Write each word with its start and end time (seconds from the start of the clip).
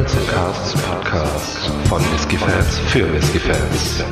Barrels 0.00 0.16
and 0.16 0.28
Casts 0.28 0.82
Podcast 0.82 1.70
von 1.86 2.00
Whisky-Fans 2.00 2.78
für 2.88 3.12
Whisky-Fans. 3.12 4.02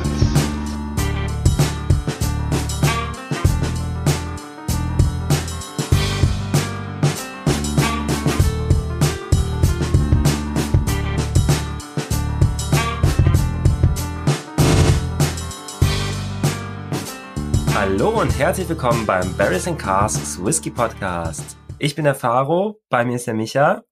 Hallo 17.73 18.09
und 18.09 18.37
herzlich 18.37 18.69
willkommen 18.69 19.07
beim 19.07 19.33
Barrels 19.35 19.67
and 19.67 19.79
Casks 19.79 20.39
Whisky 20.39 20.69
Podcast. 20.69 21.57
Ich 21.79 21.95
bin 21.95 22.05
der 22.05 22.13
Faro, 22.13 22.79
bei 22.89 23.03
mir 23.03 23.15
ist 23.15 23.25
der 23.25 23.33
Micha. 23.33 23.88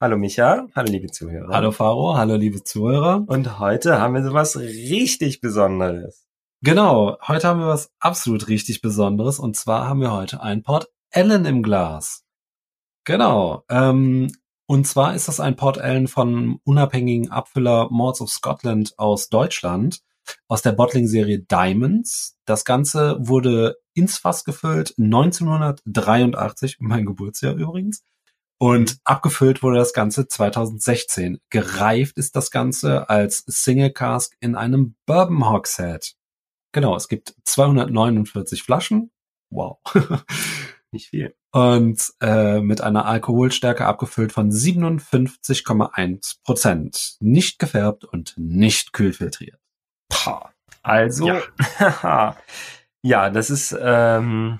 Hallo 0.00 0.18
Micha, 0.18 0.66
hallo 0.74 0.90
liebe 0.90 1.06
Zuhörer. 1.06 1.54
Hallo 1.54 1.70
Faro, 1.70 2.16
hallo 2.16 2.34
liebe 2.34 2.64
Zuhörer. 2.64 3.24
Und 3.28 3.60
heute 3.60 4.00
haben 4.00 4.14
wir 4.14 4.24
sowas 4.24 4.58
richtig 4.58 5.40
Besonderes. 5.40 6.26
Genau, 6.62 7.16
heute 7.22 7.46
haben 7.46 7.60
wir 7.60 7.68
was 7.68 7.92
absolut 8.00 8.48
richtig 8.48 8.82
Besonderes 8.82 9.38
und 9.38 9.54
zwar 9.54 9.86
haben 9.88 10.00
wir 10.00 10.10
heute 10.10 10.42
ein 10.42 10.64
Port 10.64 10.88
Ellen 11.10 11.44
im 11.44 11.62
Glas. 11.62 12.24
Genau, 13.04 13.62
ähm, 13.70 14.32
und 14.66 14.84
zwar 14.86 15.14
ist 15.14 15.28
das 15.28 15.38
ein 15.38 15.54
Port 15.54 15.76
Ellen 15.78 16.08
von 16.08 16.58
unabhängigen 16.64 17.30
Abfüller 17.30 17.88
Mords 17.90 18.20
of 18.20 18.30
Scotland 18.30 18.94
aus 18.98 19.28
Deutschland, 19.28 20.00
aus 20.48 20.62
der 20.62 20.72
Bottling-Serie 20.72 21.38
Diamonds. 21.38 22.36
Das 22.46 22.64
Ganze 22.64 23.16
wurde 23.20 23.76
ins 23.94 24.18
Fass 24.18 24.44
gefüllt, 24.44 24.94
1983, 24.98 26.78
mein 26.80 27.06
Geburtsjahr 27.06 27.54
übrigens. 27.54 28.02
Und 28.64 28.96
abgefüllt 29.04 29.62
wurde 29.62 29.76
das 29.76 29.92
Ganze 29.92 30.26
2016. 30.26 31.38
Gereift 31.50 32.16
ist 32.16 32.34
das 32.34 32.50
Ganze 32.50 33.10
als 33.10 33.44
Single 33.46 33.92
Cask 33.92 34.34
in 34.40 34.54
einem 34.56 34.96
Bourbon 35.04 35.46
Hogshead. 35.46 36.14
Genau, 36.72 36.96
es 36.96 37.08
gibt 37.08 37.34
249 37.44 38.62
Flaschen. 38.62 39.10
Wow. 39.50 39.80
Nicht 40.92 41.10
viel. 41.10 41.34
Und 41.52 42.10
äh, 42.22 42.60
mit 42.60 42.80
einer 42.80 43.04
Alkoholstärke 43.04 43.84
abgefüllt 43.84 44.32
von 44.32 44.50
57,1 44.50 46.36
Prozent. 46.42 47.18
Nicht 47.20 47.58
gefärbt 47.58 48.06
und 48.06 48.32
nicht 48.38 48.94
kühlfiltriert. 48.94 49.60
Pah. 50.08 50.54
Also, 50.82 51.26
ja. 51.26 52.34
ja, 53.02 53.28
das 53.28 53.50
ist 53.50 53.76
ähm, 53.78 54.58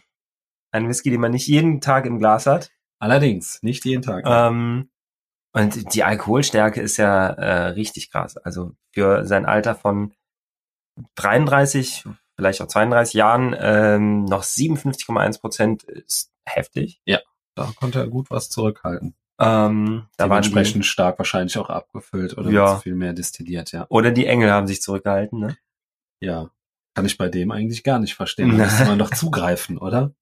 ein 0.72 0.88
Whisky, 0.90 1.08
den 1.08 1.22
man 1.22 1.32
nicht 1.32 1.46
jeden 1.46 1.80
Tag 1.80 2.04
im 2.04 2.18
Glas 2.18 2.44
hat. 2.44 2.70
Allerdings, 3.00 3.62
nicht 3.62 3.84
jeden 3.84 4.02
Tag. 4.02 4.24
Ähm, 4.26 4.90
und 5.52 5.94
die 5.94 6.02
Alkoholstärke 6.04 6.80
ist 6.80 6.96
ja 6.96 7.26
äh, 7.28 7.66
richtig 7.68 8.10
krass. 8.10 8.36
Also 8.36 8.72
für 8.92 9.24
sein 9.24 9.46
Alter 9.46 9.74
von 9.74 10.12
33, 11.16 12.04
vielleicht 12.36 12.60
auch 12.62 12.66
32 12.66 13.14
Jahren, 13.14 13.54
ähm, 13.58 14.24
noch 14.24 14.42
57,1 14.42 15.40
Prozent 15.40 15.82
ist 15.84 16.32
heftig. 16.44 17.00
Ja, 17.04 17.20
da 17.54 17.72
konnte 17.76 18.00
er 18.00 18.08
gut 18.08 18.30
was 18.30 18.48
zurückhalten. 18.48 19.14
Ähm, 19.40 20.06
da 20.16 20.30
war 20.30 20.36
entsprechend 20.36 20.86
stark 20.86 21.18
wahrscheinlich 21.18 21.58
auch 21.58 21.68
abgefüllt 21.68 22.38
oder 22.38 22.50
Ja. 22.50 22.76
viel 22.78 22.94
mehr 22.94 23.12
destilliert, 23.12 23.72
ja. 23.72 23.86
Oder 23.88 24.12
die 24.12 24.26
Engel 24.26 24.50
haben 24.52 24.68
sich 24.68 24.80
zurückgehalten, 24.80 25.40
ne? 25.40 25.56
Ja. 26.20 26.50
Kann 26.94 27.06
ich 27.06 27.18
bei 27.18 27.28
dem 27.28 27.50
eigentlich 27.50 27.82
gar 27.82 27.98
nicht 27.98 28.14
verstehen. 28.14 28.50
Da 28.50 28.56
müsste 28.64 28.84
man 28.84 28.98
doch 28.98 29.10
zugreifen, 29.10 29.78
oder? 29.78 30.14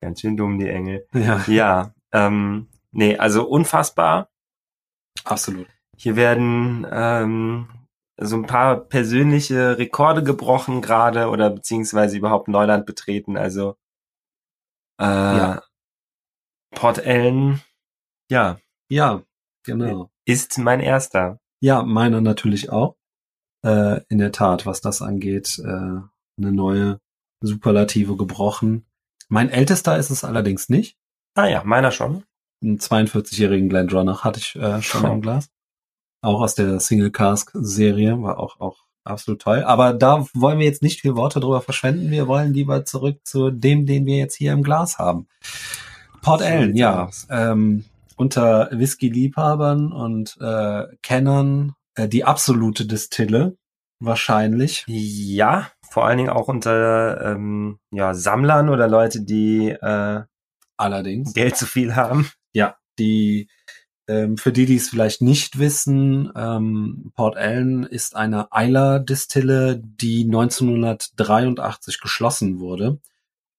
Ganz 0.00 0.20
schön 0.20 0.36
dumm, 0.36 0.58
die 0.58 0.68
Engel. 0.68 1.06
Ja, 1.14 1.42
Ja, 1.46 1.94
ähm, 2.12 2.68
nee, 2.92 3.16
also 3.16 3.46
unfassbar. 3.48 4.28
absolut. 5.24 5.66
Hier 5.96 6.16
werden 6.16 6.86
ähm, 6.90 7.68
so 8.16 8.36
ein 8.36 8.46
paar 8.46 8.76
persönliche 8.76 9.78
Rekorde 9.78 10.22
gebrochen 10.22 10.82
gerade 10.82 11.28
oder 11.28 11.50
beziehungsweise 11.50 12.16
überhaupt 12.16 12.48
Neuland 12.48 12.86
betreten. 12.86 13.36
Also 13.36 13.76
äh, 15.00 15.04
Ja. 15.04 15.62
Port 16.74 16.98
Ellen, 16.98 17.62
ja, 18.30 18.58
Ja, 18.88 19.22
genau. 19.64 20.10
ist 20.24 20.58
mein 20.58 20.80
erster. 20.80 21.38
Ja, 21.60 21.82
meiner 21.84 22.20
natürlich 22.20 22.70
auch. 22.70 22.96
Äh, 23.64 24.00
in 24.08 24.18
der 24.18 24.32
Tat, 24.32 24.66
was 24.66 24.80
das 24.80 25.00
angeht, 25.00 25.58
äh, 25.60 25.66
eine 25.68 26.52
neue 26.52 27.00
Superlative 27.40 28.16
gebrochen. 28.16 28.86
Mein 29.28 29.50
ältester 29.50 29.96
ist 29.96 30.10
es 30.10 30.24
allerdings 30.24 30.68
nicht. 30.68 30.96
Ah 31.34 31.46
ja, 31.46 31.62
meiner 31.64 31.90
schon. 31.90 32.24
Einen 32.62 32.78
42-jährigen 32.78 33.68
Glendronach 33.68 34.24
hatte 34.24 34.40
ich 34.40 34.54
äh, 34.56 34.80
schon 34.82 35.04
Oh. 35.04 35.12
im 35.12 35.20
Glas. 35.22 35.48
Auch 36.22 36.40
aus 36.40 36.54
der 36.54 36.80
Single 36.80 37.10
Cask 37.10 37.50
Serie, 37.54 38.20
war 38.22 38.38
auch, 38.38 38.58
auch 38.60 38.78
absolut 39.04 39.42
toll. 39.42 39.62
Aber 39.64 39.92
da 39.92 40.24
wollen 40.32 40.58
wir 40.58 40.64
jetzt 40.66 40.82
nicht 40.82 41.00
viel 41.02 41.16
Worte 41.16 41.40
drüber 41.40 41.60
verschwenden. 41.60 42.10
Wir 42.10 42.26
wollen 42.28 42.54
lieber 42.54 42.84
zurück 42.86 43.18
zu 43.24 43.50
dem, 43.50 43.84
den 43.84 44.06
wir 44.06 44.16
jetzt 44.16 44.34
hier 44.36 44.52
im 44.52 44.62
Glas 44.62 44.98
haben. 44.98 45.26
Port 46.22 46.40
Ellen, 46.40 46.74
ja. 46.76 47.10
Ähm, 47.28 47.84
unter 48.16 48.70
Whisky-Liebhabern 48.72 49.92
und 49.92 50.38
äh, 50.40 50.84
Kennern 51.02 51.74
äh, 51.96 52.08
die 52.08 52.24
absolute 52.24 52.86
Distille, 52.86 53.56
wahrscheinlich. 54.00 54.84
Ja, 54.86 55.68
vor 55.94 56.06
allen 56.06 56.18
Dingen 56.18 56.30
auch 56.30 56.48
unter 56.48 57.20
ähm, 57.22 57.78
ja, 57.92 58.14
Sammlern 58.14 58.68
oder 58.68 58.88
Leute, 58.88 59.22
die 59.22 59.68
äh, 59.68 60.22
Allerdings. 60.76 61.34
Geld 61.34 61.56
zu 61.56 61.66
viel 61.66 61.94
haben. 61.94 62.28
Ja, 62.52 62.76
die 62.98 63.48
ähm, 64.08 64.36
für 64.36 64.50
die, 64.50 64.66
die 64.66 64.74
es 64.74 64.88
vielleicht 64.88 65.22
nicht 65.22 65.60
wissen, 65.60 66.32
ähm, 66.34 67.12
Port 67.14 67.36
Ellen 67.36 67.84
ist 67.84 68.16
eine 68.16 68.52
Eiler-Distille, 68.52 69.80
die 69.84 70.24
1983 70.24 72.00
geschlossen 72.00 72.58
wurde, 72.58 72.98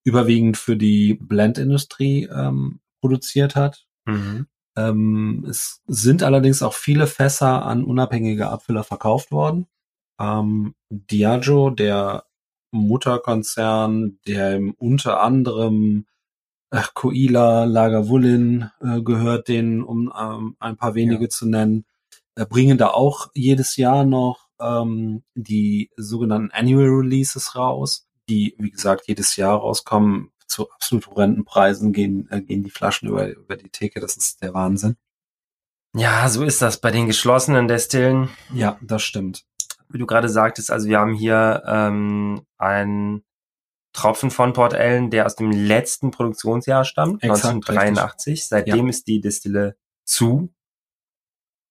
überwiegend 0.04 0.58
für 0.58 0.76
die 0.76 1.14
Blendindustrie 1.14 2.26
ähm, 2.26 2.82
produziert 3.00 3.56
hat. 3.56 3.88
Ähm, 4.76 5.46
es 5.50 5.82
sind 5.88 6.22
allerdings 6.22 6.62
auch 6.62 6.74
viele 6.74 7.08
Fässer 7.08 7.66
an 7.66 7.86
unabhängige 7.86 8.50
Abfüller 8.50 8.84
verkauft 8.84 9.32
worden. 9.32 9.68
Ähm, 10.20 10.76
Diageo, 10.90 11.70
der 11.70 12.26
Mutterkonzern, 12.72 14.20
der 14.28 14.56
im 14.56 14.74
unter 14.74 15.22
anderem 15.22 16.06
äh, 16.72 16.82
Coila, 16.94 17.66
Lagavulin 17.66 18.70
äh, 18.82 19.02
gehört, 19.02 19.48
den 19.48 19.82
um 19.84 20.12
ähm, 20.18 20.56
ein 20.60 20.78
paar 20.78 20.96
wenige 20.96 21.24
Ja. 21.24 21.30
zu 21.30 21.48
nennen, 21.48 21.86
äh, 22.36 22.46
bringen 22.46 22.78
da 22.78 22.90
auch 22.90 23.30
jedes 23.34 23.78
Jahr 23.78 24.06
noch 24.06 24.48
ähm, 24.60 25.24
die 25.36 25.90
sogenannten 25.98 26.52
Annual 26.52 26.88
Releases 26.88 27.56
raus, 27.56 28.08
die 28.30 28.56
wie 28.58 28.72
gesagt 28.72 29.08
jedes 29.08 29.36
Jahr 29.36 29.58
rauskommen. 29.58 30.32
Zu 30.48 30.70
absolut 30.72 31.08
horrenden 31.08 31.44
Preisen 31.44 31.92
gehen, 31.92 32.30
äh, 32.30 32.40
gehen 32.40 32.64
die 32.64 32.70
Flaschen 32.70 33.10
über, 33.10 33.28
über 33.28 33.58
die 33.58 33.70
Theke. 33.70 34.00
Das 34.00 34.16
ist 34.16 34.44
der 34.44 34.54
Wahnsinn. 34.54 34.96
Ja, 35.96 36.30
so 36.30 36.44
ist 36.44 36.62
das 36.62 36.80
bei 36.80 36.92
den 36.92 37.08
geschlossenen 37.08 37.68
Destillen. 37.68 38.30
Ja, 38.54 38.78
das 38.82 39.02
stimmt. 39.02 39.44
Wie 39.90 39.98
du 39.98 40.06
gerade 40.06 40.30
sagtest, 40.30 40.72
also 40.72 40.88
wir 40.88 41.00
haben 41.00 41.14
hier 41.14 41.64
ähm, 41.68 42.46
einen 42.58 43.24
Tropfen 43.94 44.30
von 44.30 44.54
Port 44.54 44.74
Ellen, 44.74 45.10
der 45.10 45.26
aus 45.26 45.36
dem 45.36 45.52
letzten 45.52 46.12
Produktionsjahr 46.12 46.84
stammt, 46.84 47.24
Exakt, 47.24 47.46
1983. 47.46 48.46
Seitdem 48.46 48.90
ist 48.90 49.08
die 49.08 49.22
Destille 49.22 49.78
zu, 50.04 50.54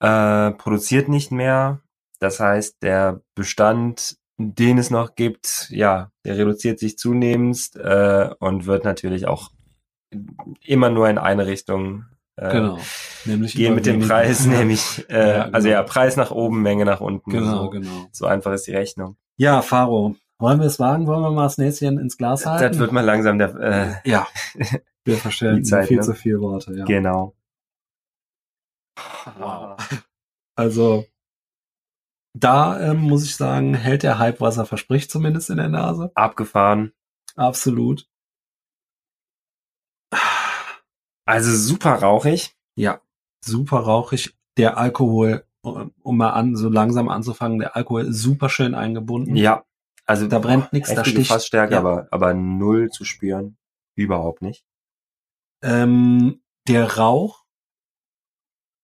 äh, 0.01 0.51
produziert 0.53 1.09
nicht 1.09 1.31
mehr. 1.31 1.81
Das 2.21 2.41
heißt, 2.41 2.83
der 2.83 3.21
Bestand, 3.35 4.17
den 4.39 4.79
es 4.79 4.91
noch 4.91 5.15
gibt, 5.15 5.69
ja, 5.71 6.11
der 6.25 6.39
reduziert 6.39 6.79
sich 6.79 6.97
zunehmend 6.97 7.77
äh, 7.77 8.31
und 8.39 8.67
wird 8.67 8.85
natürlich 8.85 9.27
auch 9.27 9.51
immer 10.63 10.91
nur 10.91 11.09
in 11.09 11.19
eine 11.19 11.47
Richtung 11.47 12.07
äh, 12.37 12.53
Genau. 12.53 12.79
Nämlich 13.25 13.55
gehen 13.55 13.75
mit 13.75 13.87
dem 13.87 14.01
Preis, 14.01 14.47
nämlich, 14.47 15.09
äh, 15.09 15.37
Ja, 15.37 15.43
also 15.45 15.69
genau. 15.69 15.81
ja, 15.81 15.83
Preis 15.83 16.17
nach 16.17 16.31
oben, 16.31 16.63
Menge 16.63 16.85
nach 16.85 17.01
unten. 17.01 17.31
Genau, 17.31 17.65
so, 17.65 17.71
genau. 17.71 18.07
so 18.13 18.27
einfach 18.27 18.53
ist 18.53 18.67
die 18.67 18.73
Rechnung. 18.75 19.17
Ja, 19.37 19.63
Faro, 19.63 20.17
wollen 20.39 20.61
wir 20.61 20.67
es 20.67 20.79
wagen? 20.79 21.07
Wollen 21.07 21.23
wir 21.23 21.31
mal 21.31 21.45
das 21.45 21.59
Näschen 21.59 21.99
ins 21.99 22.17
Glas 22.17 22.45
halten? 22.47 22.69
Das 22.69 22.79
wird 22.79 22.93
mal 22.93 23.05
langsam 23.05 23.39
der, 23.39 23.55
äh, 24.05 24.09
ja. 24.09 24.27
Wir 25.07 25.19
verstellen 25.19 25.57
Die 25.57 25.63
Zeit, 25.65 25.89
viel 25.89 25.99
ne? 25.99 26.03
zu 26.03 26.15
viel 26.15 26.41
Worte, 26.41 26.73
ja. 26.75 26.87
genau. 26.87 27.35
Wow. 29.39 29.77
Also, 30.57 31.05
da 32.35 32.81
ähm, 32.81 33.01
muss 33.03 33.25
ich 33.25 33.37
sagen, 33.37 33.75
hält 33.75 34.03
der 34.03 34.19
Hype, 34.19 34.41
was 34.41 34.57
er 34.57 34.65
verspricht, 34.65 35.11
zumindest 35.11 35.51
in 35.51 35.59
der 35.59 35.69
Nase. 35.69 36.11
Abgefahren. 36.15 36.93
Absolut. 37.37 38.07
Also 41.27 41.51
super 41.57 41.95
rauchig. 41.95 42.55
Ja, 42.77 43.01
super 43.45 43.79
rauchig. 43.81 44.37
Der 44.57 44.77
Alkohol, 44.79 45.45
um 45.63 45.93
um 46.03 46.17
mal 46.17 46.31
an, 46.31 46.57
so 46.57 46.69
langsam 46.69 47.09
anzufangen, 47.09 47.59
der 47.59 47.77
Alkohol 47.77 48.07
ist 48.07 48.21
super 48.21 48.49
schön 48.49 48.75
eingebunden. 48.75 49.37
Ja. 49.37 49.65
Also 50.07 50.27
Da 50.29 50.39
brennt 50.39 50.73
nichts, 50.73 50.95
da 50.95 51.03
sticht- 51.05 51.29
Fassstärke, 51.29 51.73
ja. 51.75 51.81
aber, 51.81 52.09
aber 52.11 52.35
null 52.35 52.91
zu 52.91 53.05
spüren. 53.05 53.57
Überhaupt 53.97 54.43
nicht. 54.43 54.65
Ähm, 55.63 56.43
der 56.69 56.99
Rauch, 56.99 57.45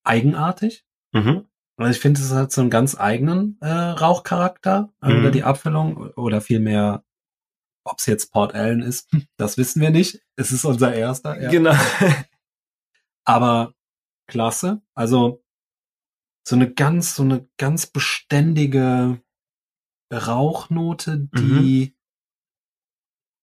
eigenartig. 0.05 0.85
Mhm. 1.13 1.47
Also 1.77 1.91
ich 1.93 2.01
finde, 2.01 2.21
es 2.21 2.33
hat 2.33 2.53
so 2.53 2.61
einen 2.61 2.71
ganz 2.71 2.99
eigenen 2.99 3.59
äh, 3.61 3.69
Rauchcharakter 3.69 4.93
äh, 5.03 5.09
Mhm. 5.13 5.19
oder 5.21 5.31
die 5.31 5.43
Abfüllung 5.45 5.97
oder 6.15 6.41
vielmehr, 6.41 7.05
ob 7.85 7.99
es 7.99 8.07
jetzt 8.07 8.33
Port 8.33 8.55
Allen 8.55 8.81
ist, 8.83 9.11
das 9.37 9.57
wissen 9.59 9.81
wir 9.83 9.91
nicht. 9.91 10.21
Es 10.37 10.53
ist 10.53 10.65
unser 10.65 10.95
erster. 10.95 11.41
Ja. 11.41 11.51
Genau. 11.51 11.75
Aber 13.31 13.75
klasse. 14.27 14.83
Also 14.95 15.43
so 16.47 16.57
eine 16.57 16.73
ganz, 16.73 17.15
so 17.15 17.23
eine 17.23 17.49
ganz 17.59 17.87
beständige 17.87 19.23
Rauchnote, 20.13 21.29
die 21.39 21.97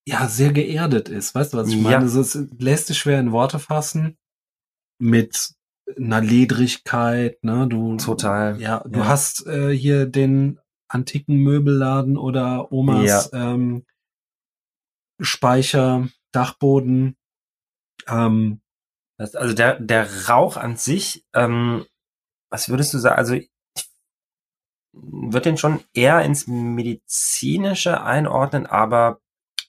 ja 0.06 0.28
sehr 0.28 0.52
geerdet 0.52 1.08
ist. 1.10 1.34
Weißt 1.34 1.54
du, 1.54 1.58
was 1.58 1.70
ich 1.70 1.76
Ja. 1.76 1.82
meine? 1.82 1.98
Also, 2.00 2.20
es 2.20 2.36
lässt 2.58 2.88
sich 2.88 2.98
schwer 2.98 3.20
in 3.20 3.32
Worte 3.32 3.60
fassen 3.60 4.18
mit 5.00 5.54
einer 5.96 6.20
Ledrigkeit, 6.22 7.42
ne? 7.44 7.68
Du 7.68 7.96
Total. 7.96 8.60
ja, 8.60 8.84
du 8.86 9.00
Ja. 9.00 9.08
hast 9.08 9.46
äh, 9.48 9.72
hier 9.72 10.06
den 10.06 10.60
antiken 10.90 11.38
Möbelladen 11.38 12.18
oder 12.18 12.72
Omas 12.74 13.30
ähm, 13.34 13.86
Speicher, 15.22 16.10
Dachboden. 16.34 17.16
Ähm, 18.08 18.62
Das, 19.18 19.36
also 19.36 19.54
der, 19.54 19.80
der 19.80 20.28
Rauch 20.28 20.58
an 20.58 20.78
sich, 20.78 21.26
ähm, 21.34 21.86
was 22.50 22.70
würdest 22.70 22.94
du 22.94 23.00
sagen? 23.00 23.18
Also 23.18 23.34
ich 23.34 23.52
würde 24.94 25.50
den 25.50 25.58
schon 25.58 25.84
eher 25.94 26.22
ins 26.22 26.48
Medizinische 26.48 28.02
einordnen, 28.04 28.66
aber 28.66 29.22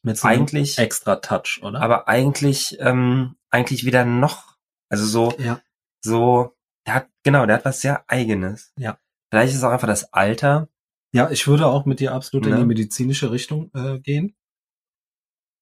mit 0.03 0.19
so 0.19 0.29
eigentlich, 0.29 0.79
extra 0.79 1.17
Touch, 1.17 1.61
oder? 1.63 1.81
aber 1.81 2.09
eigentlich, 2.09 2.77
ähm, 2.81 3.37
eigentlich 3.51 3.85
wieder 3.85 4.05
noch, 4.05 4.57
also 4.89 5.05
so, 5.05 5.35
ja, 5.39 5.61
so, 6.03 6.57
der 6.87 6.95
hat, 6.95 7.09
genau, 7.25 7.47
der 7.47 7.57
hat 7.57 7.65
was 7.65 7.81
sehr 7.81 8.05
Eigenes. 8.09 8.73
Ja. 8.79 8.99
Vielleicht 9.31 9.53
ist 9.53 9.59
es 9.59 9.65
auch 9.65 9.73
einfach 9.73 9.89
das 9.89 10.13
Alter. 10.13 10.69
ja, 11.13 11.31
ich 11.31 11.47
würde 11.47 11.67
auch 11.67 11.85
mit 11.85 12.01
dir 12.01 12.13
absolut 12.13 12.47
in 12.47 12.53
Ne? 12.53 12.59
die 12.61 12.67
medizinische 12.67 13.31
Richtung 13.31 13.71
äh, 13.75 13.99
gehen. 13.99 14.37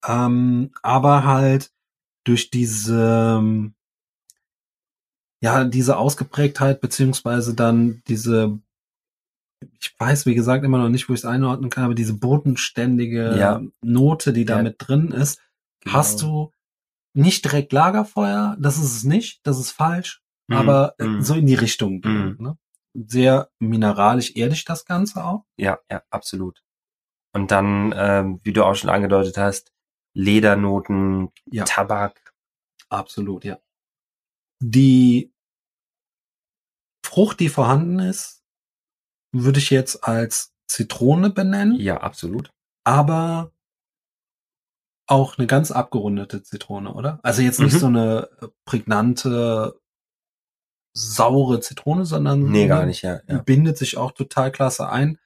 Ähm, 0.07 0.73
aber 0.83 1.25
halt 1.25 1.73
durch 2.25 2.51
diese, 2.51 3.39
ähm, 3.39 3.76
ja, 5.47 5.65
diese 5.65 5.97
Ausgeprägtheit 5.97 6.81
beziehungsweise 6.81 7.55
dann 7.55 8.03
diese, 8.09 8.59
ich 9.81 9.95
weiß, 9.99 10.27
wie 10.27 10.35
gesagt, 10.35 10.65
immer 10.65 10.79
noch 10.79 10.89
nicht, 10.89 11.09
wo 11.09 11.15
ich 11.15 11.21
es 11.21 11.25
einordnen 11.25 11.71
kann, 11.71 11.85
aber 11.85 11.95
diese 11.95 12.15
bodenständige 12.15 13.37
Ja. 13.37 13.61
Note, 13.83 14.33
die 14.33 14.45
da 14.45 14.57
Ja. 14.59 14.63
mit 14.63 14.77
drin 14.79 15.13
ist, 15.13 15.41
hast 15.87 16.23
du 16.23 16.53
nicht 17.15 17.45
direkt 17.45 17.73
Lagerfeuer, 17.73 18.57
das 18.61 18.77
ist 18.77 18.95
es 18.97 19.05
nicht, 19.05 19.41
das 19.47 19.59
ist 19.59 19.71
falsch, 19.73 20.23
Mhm, 20.49 20.57
aber 20.57 20.95
mhm. 20.99 21.23
so 21.23 21.35
in 21.35 21.47
die 21.47 21.55
Richtung 21.55 22.01
gehen. 22.01 22.37
Ne? 22.39 22.59
Sehr 22.95 23.51
mineralisch 23.59 24.37
erdig 24.37 24.65
das 24.65 24.85
Ganze 24.85 25.25
auch. 25.25 25.45
Ja, 25.57 25.79
ja, 25.91 26.03
absolut. 26.11 26.63
Und 27.33 27.51
dann, 27.51 27.93
ähm, 27.97 28.41
wie 28.45 28.53
du 28.53 28.65
auch 28.65 28.75
schon 28.75 28.91
angedeutet 28.91 29.37
hast, 29.39 29.73
Ledernoten, 30.15 31.31
Ja. 31.51 31.65
Tabak. 31.65 32.33
Absolut, 32.89 33.45
ja. 33.45 33.59
Die 34.61 35.33
Frucht, 37.07 37.41
die 37.41 37.49
vorhanden 37.49 37.99
ist, 37.99 38.43
würde 39.33 39.59
ich 39.59 39.71
jetzt 39.71 40.05
als 40.05 40.53
Zitrone 40.69 41.31
benennen, 41.31 41.79
Ja, 41.79 41.99
absolut. 42.01 42.53
aber 42.85 43.53
auch 45.09 45.39
eine 45.39 45.47
ganz 45.47 45.71
abgerundete 45.71 46.43
Zitrone, 46.43 46.93
oder? 46.93 47.21
Also 47.23 47.43
jetzt 47.43 47.61
nicht 47.61 47.75
Mhm. 47.75 47.79
so 47.79 47.87
eine 47.87 48.29
prägnante, 48.65 49.81
saure 50.95 51.61
Zitrone, 51.61 52.05
sondern 52.07 52.51
Nee, 52.51 52.67
gar 52.67 52.87
nicht, 52.87 53.03
ja. 53.03 53.21
ja. 53.29 53.39
bindet 53.39 53.79
sich 53.79 53.97
auch 53.99 54.13
total 54.13 54.51
klasse 54.51 54.89
ein. 54.89 55.19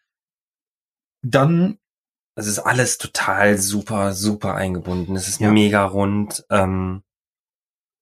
Dann, 1.22 1.78
Es 2.36 2.46
ist 2.46 2.58
alles 2.60 2.96
total 2.98 3.58
super, 3.58 4.12
super 4.14 4.54
eingebunden. 4.54 5.14
Es 5.16 5.28
ist 5.28 5.40
Ja. 5.40 5.50
mega 5.50 5.84
rund. 5.84 6.44
Ähm, 6.48 7.02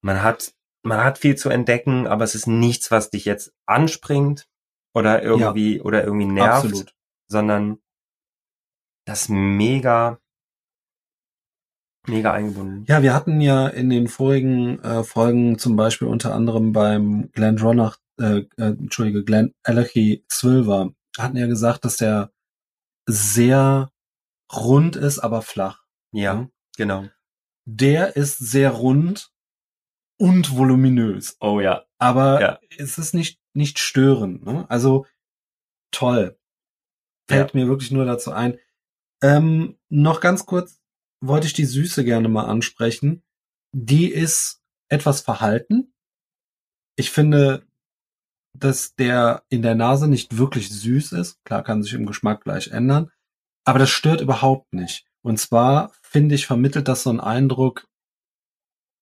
man 0.03 0.23
hat, 0.23 0.55
man 0.83 1.03
hat 1.05 1.19
viel 1.19 1.37
zu 1.37 1.49
entdecken, 1.51 2.07
aber 2.07 2.25
es 2.25 2.35
ist 2.35 2.47
nichts, 2.47 2.91
was 2.91 3.11
dich 3.11 3.25
jetzt 3.25 3.53
anspringt 3.67 4.49
oder 4.95 5.23
irgendwie, 5.23 5.81
oder 5.81 6.05
irgendwie 6.05 6.27
nervt, 6.27 6.65
absolut. 6.67 6.95
sondern 7.29 7.79
das 9.07 9.29
mega, 9.29 10.19
mega 12.07 12.33
eingebunden. 12.33 12.85
Ja, 12.89 13.03
wir 13.03 13.15
hatten 13.15 13.41
ja 13.41 13.69
in 13.69 13.91
den 13.91 14.09
vorigen 14.09 14.79
äh, 14.83 15.03
Folgen 15.05 15.59
zum 15.59 15.77
Beispiel 15.77 16.09
unter 16.09 16.35
anderem 16.35 16.73
beim 16.73 17.31
Glenn 17.33 17.59
Ronach, 17.59 17.99
äh, 18.21 18.41
äh, 18.57 18.69
Entschuldige, 18.69 19.25
Glenn 19.25 19.55
Alechi 19.63 20.25
Silver, 20.29 20.91
hatten 21.19 21.37
ja 21.37 21.47
gesagt, 21.47 21.85
dass 21.85 21.97
der 21.97 22.33
sehr 23.07 23.91
rund 24.55 24.97
ist, 24.97 25.19
aber 25.19 25.43
flach. 25.43 25.83
Ja, 26.13 26.35
Mhm. 26.35 26.51
genau. 26.77 27.05
Der 27.67 28.17
ist 28.17 28.39
sehr 28.39 28.71
rund 28.71 29.31
und 30.19 30.57
voluminös, 30.57 31.37
Oh 31.41 31.61
ja. 31.61 31.85
aber 31.99 32.41
Ja. 32.41 32.61
es 32.77 32.99
ist 32.99 33.15
nicht, 33.15 33.41
nicht 33.55 33.79
störend. 33.79 34.45
Ne? 34.45 34.69
Also 34.69 35.07
toll. 35.93 36.39
Fällt 37.29 37.55
mir 37.55 37.69
wirklich 37.69 37.91
nur 37.91 38.05
dazu 38.05 38.33
ein. 38.33 38.59
Ähm, 39.23 39.79
noch 39.89 40.21
ganz 40.21 40.47
kurz 40.47 40.81
wollte 41.21 41.47
ich 41.47 41.53
die 41.53 41.65
Süße 41.67 42.05
gerne 42.05 42.29
mal 42.29 42.45
ansprechen. 42.47 43.23
Die 43.75 44.11
ist 44.11 44.63
etwas 44.91 45.21
verhalten. 45.21 45.93
Ich 46.97 47.11
finde, 47.11 47.67
dass 48.57 48.95
der 48.95 49.45
in 49.51 49.63
der 49.63 49.75
Nase 49.75 50.09
nicht 50.09 50.37
wirklich 50.39 50.71
süß 50.71 51.13
ist. 51.13 51.43
Klar 51.45 51.63
kann 51.63 51.83
sich 51.83 51.93
im 51.93 52.07
Geschmack 52.07 52.43
gleich 52.45 52.69
ändern. 52.69 53.11
Aber 53.65 53.79
das 53.79 53.91
stört 53.91 54.21
überhaupt 54.21 54.73
nicht. 54.73 55.07
Und 55.23 55.39
zwar 55.39 55.93
finde 56.03 56.35
ich, 56.35 56.47
vermittelt 56.47 56.89
das 56.89 57.03
so 57.03 57.11
einen 57.11 57.21
Eindruck, 57.21 57.87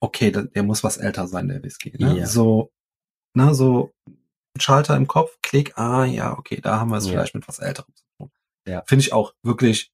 okay, 0.00 0.30
der, 0.30 0.44
der 0.44 0.62
muss 0.62 0.84
was 0.84 0.96
älter 0.96 1.26
sein, 1.26 1.48
der 1.48 1.62
Whisky. 1.62 1.94
Ne? 1.98 2.18
Ja. 2.18 2.26
So, 2.26 2.72
na, 3.34 3.54
so 3.54 3.92
ein 4.06 4.60
Schalter 4.60 4.96
im 4.96 5.06
Kopf, 5.06 5.38
Klick, 5.42 5.76
ah 5.78 6.04
ja, 6.04 6.36
okay, 6.38 6.60
da 6.60 6.78
haben 6.80 6.90
wir 6.90 6.96
es 6.98 7.06
Ja. 7.06 7.12
vielleicht 7.12 7.34
mit 7.34 7.46
was 7.48 7.58
Älterem 7.58 7.94
zu 7.94 8.04
tun. 8.18 8.30
Ja. 8.66 8.82
Finde 8.86 9.02
ich 9.04 9.12
auch 9.12 9.34
wirklich 9.42 9.92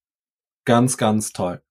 ganz, 0.65 0.97
ganz 0.97 1.33
toll. 1.33 1.63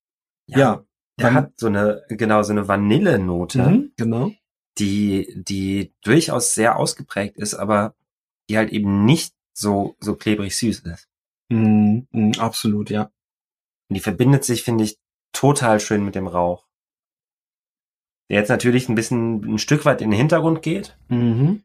Ja, 0.48 0.84
Der 1.18 1.28
dann- 1.28 1.34
hat 1.36 1.54
so 1.58 1.68
eine, 1.68 2.04
genau, 2.10 2.44
so 2.44 2.52
eine 2.52 2.68
Vanillenote. 2.68 3.62
Mhm, 3.64 3.94
genau. 3.98 4.32
die, 4.78 5.34
die 5.48 5.94
durchaus 6.02 6.54
sehr 6.56 6.78
ausgeprägt 6.78 7.38
ist, 7.38 7.54
aber 7.54 7.94
die 8.50 8.58
halt 8.58 8.72
eben 8.72 9.04
nicht 9.06 9.36
so, 9.54 9.96
so 10.00 10.16
klebrig 10.16 10.58
süß 10.58 10.80
ist. 10.80 11.08
Mhm, 11.50 12.08
mhm, 12.12 12.32
absolut, 12.40 12.90
ja. 12.90 13.12
Und 13.90 13.96
die 13.96 14.00
verbindet 14.00 14.46
sich, 14.46 14.64
finde 14.64 14.86
ich, 14.86 14.98
total 15.34 15.80
schön 15.82 16.04
mit 16.06 16.16
dem 16.16 16.26
Rauch. 16.28 16.66
Der 18.32 18.40
jetzt 18.40 18.48
natürlich 18.50 18.88
ein 18.88 18.96
bisschen, 18.96 19.44
ein 19.44 19.58
Stück 19.60 19.84
weit 19.84 20.02
in 20.02 20.10
den 20.10 20.18
Hintergrund 20.18 20.62
geht, 20.62 20.98
Mhm. 21.10 21.64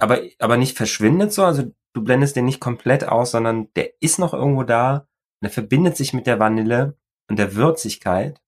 aber, 0.00 0.22
aber 0.38 0.56
nicht 0.56 0.74
verschwindet 0.74 1.34
so. 1.34 1.44
Also 1.44 1.70
du 1.92 2.02
blendest 2.02 2.34
den 2.34 2.46
nicht 2.46 2.60
komplett 2.60 3.04
aus, 3.04 3.32
sondern 3.32 3.70
der 3.74 3.92
ist 4.00 4.18
noch 4.18 4.32
irgendwo 4.32 4.62
da. 4.62 4.96
Und 4.96 5.42
der 5.42 5.50
verbindet 5.50 5.98
sich 5.98 6.14
mit 6.14 6.26
der 6.26 6.38
Vanille 6.40 6.96
und 7.28 7.38
der 7.38 7.54
Würzigkeit, 7.54 8.42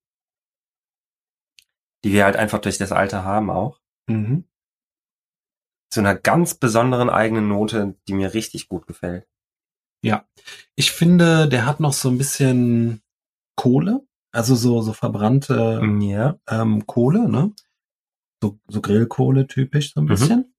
die 2.02 2.12
wir 2.14 2.24
halt 2.24 2.36
einfach 2.36 2.60
durch 2.60 2.78
das 2.78 2.92
Alter 2.92 3.24
haben 3.24 3.50
auch. 3.50 3.78
Mhm. 4.08 4.48
Zu 5.92 6.00
einer 6.00 6.14
ganz 6.14 6.54
besonderen 6.54 7.10
eigenen 7.10 7.48
Note, 7.48 7.98
die 8.08 8.14
mir 8.14 8.32
richtig 8.32 8.68
gut 8.68 8.86
gefällt. 8.86 9.28
Ich 10.76 10.92
finde, 10.92 11.46
der 11.46 11.66
hat 11.66 11.80
noch 11.80 11.92
so 11.92 12.08
ein 12.08 12.16
bisschen 12.16 13.02
Kohle, 13.54 14.06
also 14.32 14.54
so, 14.54 14.80
so 14.82 14.92
verbrannte 14.92 15.80
Ja. 16.00 16.38
ähm, 16.48 16.86
Kohle, 16.86 17.28
ne? 17.28 17.52
So, 18.42 18.58
so 18.68 18.80
Grillkohle 18.80 19.46
typisch 19.46 19.92
so 19.92 20.00
ein 20.00 20.04
Mhm. 20.04 20.08
bisschen. 20.08 20.54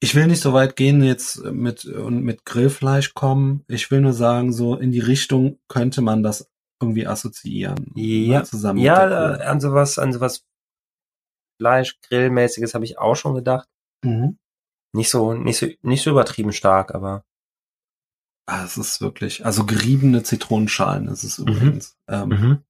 Ich 0.00 0.14
will 0.16 0.26
nicht 0.26 0.40
so 0.40 0.52
weit 0.52 0.74
gehen 0.74 1.02
jetzt 1.02 1.44
mit 1.44 1.84
und 1.84 2.22
mit 2.24 2.44
Grillfleisch 2.44 3.14
kommen. 3.14 3.64
Ich 3.68 3.90
will 3.90 4.00
nur 4.00 4.12
sagen, 4.12 4.52
so 4.52 4.74
in 4.76 4.90
die 4.90 4.98
Richtung 4.98 5.60
könnte 5.68 6.02
man 6.02 6.22
das 6.24 6.50
irgendwie 6.82 7.06
assoziieren. 7.06 7.92
Ja, 7.94 8.38
ne, 8.40 8.44
zusammen 8.44 8.78
mit 8.80 8.86
ja, 8.86 9.36
äh, 9.36 9.42
an 9.44 9.60
sowas, 9.60 9.98
an 10.00 10.12
sowas 10.12 10.44
Fleisch, 11.60 12.00
Grillmäßiges 12.08 12.74
habe 12.74 12.84
ich 12.84 12.98
auch 12.98 13.14
schon 13.14 13.34
gedacht. 13.34 13.68
Mhm. 14.04 14.38
Nicht 14.92 15.08
so, 15.10 15.32
nicht 15.34 15.58
so, 15.58 15.68
nicht 15.82 16.02
so 16.02 16.10
übertrieben 16.10 16.52
stark, 16.52 16.94
aber 16.94 17.24
Ah, 18.48 18.64
es 18.64 18.76
ist 18.76 19.00
wirklich, 19.00 19.46
also 19.46 19.64
geriebene 19.64 20.24
Zitronenschalen 20.24 21.06
ist 21.06 21.22
es 21.22 21.38
übrigens, 21.38 21.96
ähm, 22.08 22.64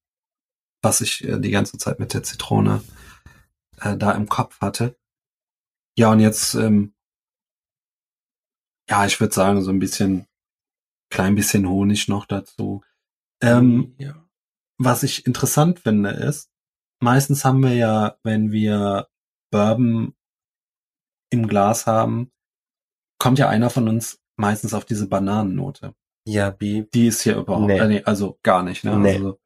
was 0.83 1.01
ich 1.01 1.25
äh, 1.25 1.39
die 1.41 1.51
ganze 1.51 1.79
Zeit 1.79 1.99
mit 1.99 2.13
der 2.13 2.23
Zitrone 2.23 2.83
äh, 3.81 3.97
da 3.97 4.13
im 4.13 4.29
Kopf 4.29 4.61
hatte. 4.61 4.97
Ja, 5.97 6.11
und 6.11 6.21
jetzt, 6.21 6.55
ähm, 6.55 6.95
ja, 8.89 9.07
ich 9.07 9.21
würde 9.21 9.35
sagen, 9.35 9.63
so 9.63 9.71
ein 9.71 9.79
bisschen, 9.79 10.27
klein 11.11 11.35
bisschen 11.35 11.69
Honig 11.69 12.09
noch 12.09 12.27
dazu. 12.27 12.83
Ähm, 13.43 13.95
ja. 13.99 14.25
was 14.79 15.03
ich 15.03 15.27
interessant 15.27 15.81
finde, 15.81 16.11
ist, 16.11 16.51
meistens 17.01 17.45
haben 17.45 17.63
wir 17.63 17.75
ja, 17.75 18.17
wenn 18.23 18.53
wir 18.53 19.09
Bourbon 19.51 20.15
im 21.31 21.49
Glas 21.49 21.87
haben, 21.87 22.31
kommt 23.19 23.39
ja 23.39 23.49
einer 23.49 23.71
von 23.71 23.89
uns 23.89 24.21
meistens 24.37 24.75
auf 24.75 24.85
diese 24.85 25.09
Bananennote. 25.09 25.95
Ja, 26.27 26.51
B. 26.51 26.85
Die 26.95 27.09
ist 27.09 27.23
hier 27.23 27.37
überhaupt, 27.37 27.67
Nee. 27.67 27.79
äh, 27.79 27.89
nee, 27.89 28.03
also 28.05 28.39
gar 28.43 28.63
nicht, 28.63 28.85
ne? 28.85 28.97
Nee. 28.97 29.15
Also, 29.17 29.41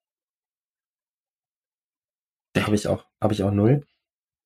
Habe 2.65 2.75
ich 2.75 2.89
auch, 2.89 3.05
habe 3.21 3.35
ich 3.35 3.43
auch 3.43 3.51
null. 3.51 3.87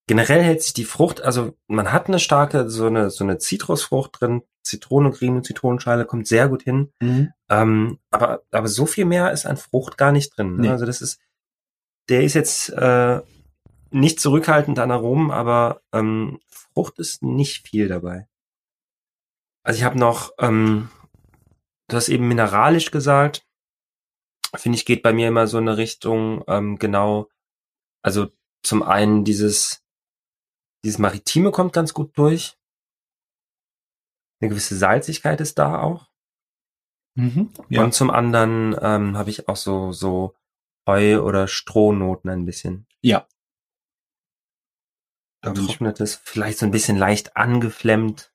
Generell 0.06 0.42
hält 0.42 0.62
sich 0.62 0.72
die 0.72 0.84
Frucht, 0.84 1.20
also 1.20 1.56
man 1.68 1.92
hat 1.92 2.08
eine 2.08 2.18
starke, 2.18 2.68
so 2.68 2.86
eine, 2.86 3.10
so 3.10 3.22
eine 3.22 3.38
Zitrusfrucht 3.38 4.20
drin, 4.20 4.42
Zitrone, 4.62 5.10
grüne 5.10 5.42
Zitronenschale 5.42 6.04
kommt 6.04 6.26
sehr 6.26 6.48
gut 6.48 6.62
hin. 6.62 6.92
mhm. 7.00 7.32
Ähm, 7.48 7.98
aber, 8.10 8.42
aber 8.50 8.68
so 8.68 8.86
viel 8.86 9.04
mehr 9.04 9.32
ist 9.32 9.46
an 9.46 9.56
Frucht 9.56 9.98
gar 9.98 10.12
nicht 10.12 10.36
drin. 10.36 10.56
Ne? 10.56 10.62
Nee. 10.62 10.68
Also 10.68 10.86
das 10.86 11.00
ist, 11.00 11.20
der 12.08 12.22
ist 12.22 12.34
jetzt 12.34 12.70
äh, 12.70 13.20
nicht 13.90 14.20
zurückhaltend 14.20 14.78
an 14.78 14.90
Aromen, 14.90 15.30
aber 15.30 15.82
ähm, 15.92 16.40
Frucht 16.48 16.98
ist 16.98 17.22
nicht 17.22 17.68
viel 17.68 17.88
dabei. 17.88 18.28
Also 19.62 19.78
ich 19.78 19.84
habe 19.84 19.98
noch, 19.98 20.32
ähm, 20.38 20.88
du 21.88 21.96
hast 21.96 22.08
eben 22.08 22.28
mineralisch 22.28 22.90
gesagt, 22.90 23.46
finde 24.54 24.76
ich, 24.76 24.86
geht 24.86 25.02
bei 25.02 25.12
mir 25.12 25.28
immer 25.28 25.46
so 25.46 25.58
eine 25.58 25.76
Richtung, 25.76 26.42
ähm, 26.48 26.78
genau, 26.78 27.28
also 28.02 28.30
zum 28.62 28.83
einen 28.83 29.25
dieses, 29.25 29.83
dieses 30.85 30.99
Maritime 30.99 31.50
kommt 31.50 31.73
ganz 31.73 31.95
gut 31.95 32.16
durch. 32.16 32.59
Eine 34.40 34.50
gewisse 34.50 34.76
Salzigkeit 34.76 35.40
ist 35.40 35.59
da 35.59 35.80
auch. 35.80 36.09
Mhm. 37.16 37.52
Ja. 37.69 37.83
Und 37.85 37.92
zum 37.92 38.11
anderen 38.11 38.75
ähm, 38.80 39.16
habe 39.16 39.30
ich 39.30 39.49
auch 39.49 39.57
so, 39.57 39.92
so 39.92 40.35
Heu- 40.88 41.21
oder 41.21 41.47
Strohnoten 41.49 42.30
ein 42.30 42.45
bisschen. 42.47 42.87
ja. 43.02 43.26
Da 45.42 45.52
bin 45.52 45.62
ich, 45.64 45.69
Trocknetes, 45.71 46.16
vielleicht 46.16 46.59
so 46.59 46.66
ein 46.66 46.71
bisschen 46.71 46.99
leicht 46.99 47.35
angeflemmt. 47.35 48.30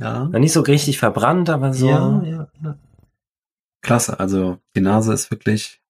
ja. 0.00 0.24
Nicht 0.24 0.54
so 0.54 0.62
richtig 0.62 0.98
verbrannt, 0.98 1.50
aber 1.50 1.74
so. 1.74 1.86
Ja, 1.86 2.22
ja, 2.22 2.50
ja. 2.62 2.78
Klasse. 3.82 4.18
Also, 4.18 4.58
die 4.74 4.80
Nase 4.80 5.12
ist 5.12 5.30
wirklich, 5.30 5.82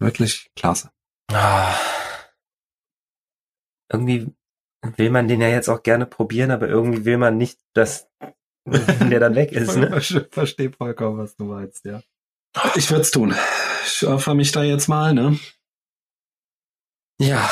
wirklich 0.00 0.50
klasse. 0.56 0.90
Ah. 1.30 1.72
Irgendwie 3.92 4.28
will 4.96 5.10
man 5.10 5.28
den 5.28 5.40
ja 5.40 5.48
jetzt 5.48 5.68
auch 5.68 5.82
gerne 5.82 6.06
probieren, 6.06 6.50
aber 6.50 6.68
irgendwie 6.68 7.04
will 7.04 7.18
man 7.18 7.36
nicht, 7.36 7.58
dass 7.74 8.08
der 8.66 9.20
dann 9.20 9.34
weg 9.34 9.52
ist. 9.52 9.76
Ne? 9.76 9.96
Ich 9.98 10.16
verstehe 10.30 10.72
vollkommen, 10.72 11.18
was 11.18 11.36
du 11.36 11.44
meinst, 11.44 11.84
ja. 11.84 12.02
Ich 12.74 12.90
würde 12.90 13.02
es 13.02 13.10
tun. 13.10 13.34
Ich 13.84 14.06
opfer 14.06 14.34
mich 14.34 14.50
da 14.52 14.62
jetzt 14.62 14.88
mal, 14.88 15.12
ne? 15.14 15.38
Ja, 17.20 17.48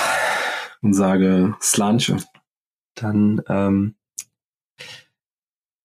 Und 0.83 0.95
sage 0.95 1.57
Slanche. 1.61 2.17
dann 2.95 3.43
ähm, 3.49 3.97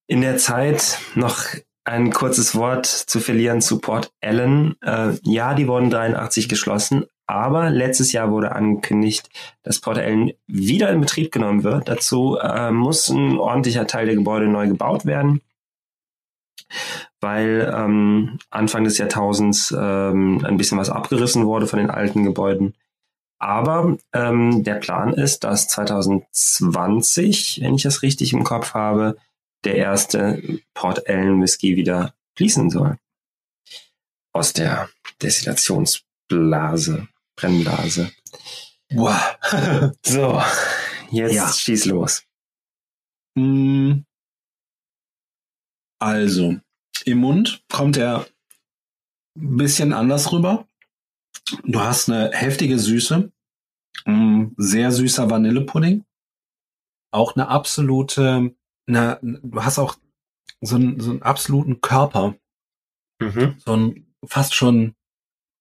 in 0.07 0.21
der 0.21 0.37
Zeit 0.37 0.99
noch 1.15 1.45
ein 1.85 2.11
kurzes 2.11 2.55
Wort 2.55 2.85
zu 2.85 3.19
verlieren 3.19 3.61
zu 3.61 3.79
Port 3.79 4.13
Allen. 4.21 4.75
Äh, 4.81 5.13
ja, 5.23 5.53
die 5.53 5.67
wurden 5.67 5.89
83 5.89 6.49
geschlossen, 6.49 7.05
aber 7.29 7.69
letztes 7.69 8.11
Jahr 8.11 8.31
wurde 8.31 8.53
angekündigt, 8.53 9.29
dass 9.61 9.79
Port 9.79 9.99
Allen 9.99 10.31
wieder 10.47 10.89
in 10.89 10.99
Betrieb 10.99 11.31
genommen 11.31 11.63
wird. 11.63 11.87
Dazu 11.87 12.39
äh, 12.41 12.71
muss 12.71 13.07
ein 13.09 13.37
ordentlicher 13.37 13.85
Teil 13.85 14.07
der 14.07 14.15
Gebäude 14.15 14.47
neu 14.47 14.67
gebaut 14.67 15.05
werden, 15.05 15.41
weil 17.21 17.71
ähm, 17.71 18.39
Anfang 18.49 18.83
des 18.83 18.97
Jahrtausends 18.97 19.71
ähm, 19.77 20.43
ein 20.43 20.57
bisschen 20.57 20.79
was 20.79 20.89
abgerissen 20.89 21.45
wurde 21.45 21.67
von 21.67 21.77
den 21.77 21.91
alten 21.91 22.23
Gebäuden. 22.23 22.73
Aber 23.37 23.97
ähm, 24.11 24.63
der 24.63 24.75
Plan 24.75 25.13
ist, 25.13 25.43
dass 25.43 25.67
2020, 25.67 27.59
wenn 27.61 27.75
ich 27.75 27.83
das 27.83 28.01
richtig 28.01 28.33
im 28.33 28.43
Kopf 28.43 28.73
habe, 28.73 29.17
der 29.65 29.75
erste 29.75 30.41
Port 30.73 31.07
Ellen 31.07 31.39
Whisky 31.43 31.75
wieder 31.75 32.15
fließen 32.35 32.71
soll. 32.71 32.97
Aus 34.33 34.53
der 34.53 34.89
Destillationsblase, 35.21 37.07
Brennblase. 37.39 38.11
Boah. 38.91 39.37
So, 40.05 40.41
jetzt 41.11 41.33
Ja. 41.35 41.51
schieß 41.51 41.85
los. 41.85 42.23
Mm. 43.35 44.01
Also, 46.01 46.59
im 47.05 47.17
Mund 47.19 47.63
kommt 47.71 47.97
er 47.97 48.27
ein 49.37 49.57
bisschen 49.57 49.93
anders 49.93 50.31
rüber. 50.31 50.67
Du 51.63 51.79
hast 51.79 52.09
eine 52.09 52.31
heftige 52.31 52.77
Süße, 52.79 53.31
mm, 54.05 54.45
sehr 54.57 54.91
süßer 54.91 55.29
Vanillepudding, 55.29 56.05
auch 57.11 57.35
eine 57.35 57.47
absolute, 57.47 58.53
eine, 58.87 59.19
du 59.21 59.63
hast 59.63 59.79
auch 59.79 59.97
so 60.61 60.75
einen, 60.75 60.99
so 60.99 61.11
einen 61.11 61.21
absoluten 61.21 61.81
Körper, 61.81 62.35
Mhm. 63.21 63.55
so 63.65 63.75
ein 63.75 64.13
fast 64.25 64.53
schon 64.55 64.95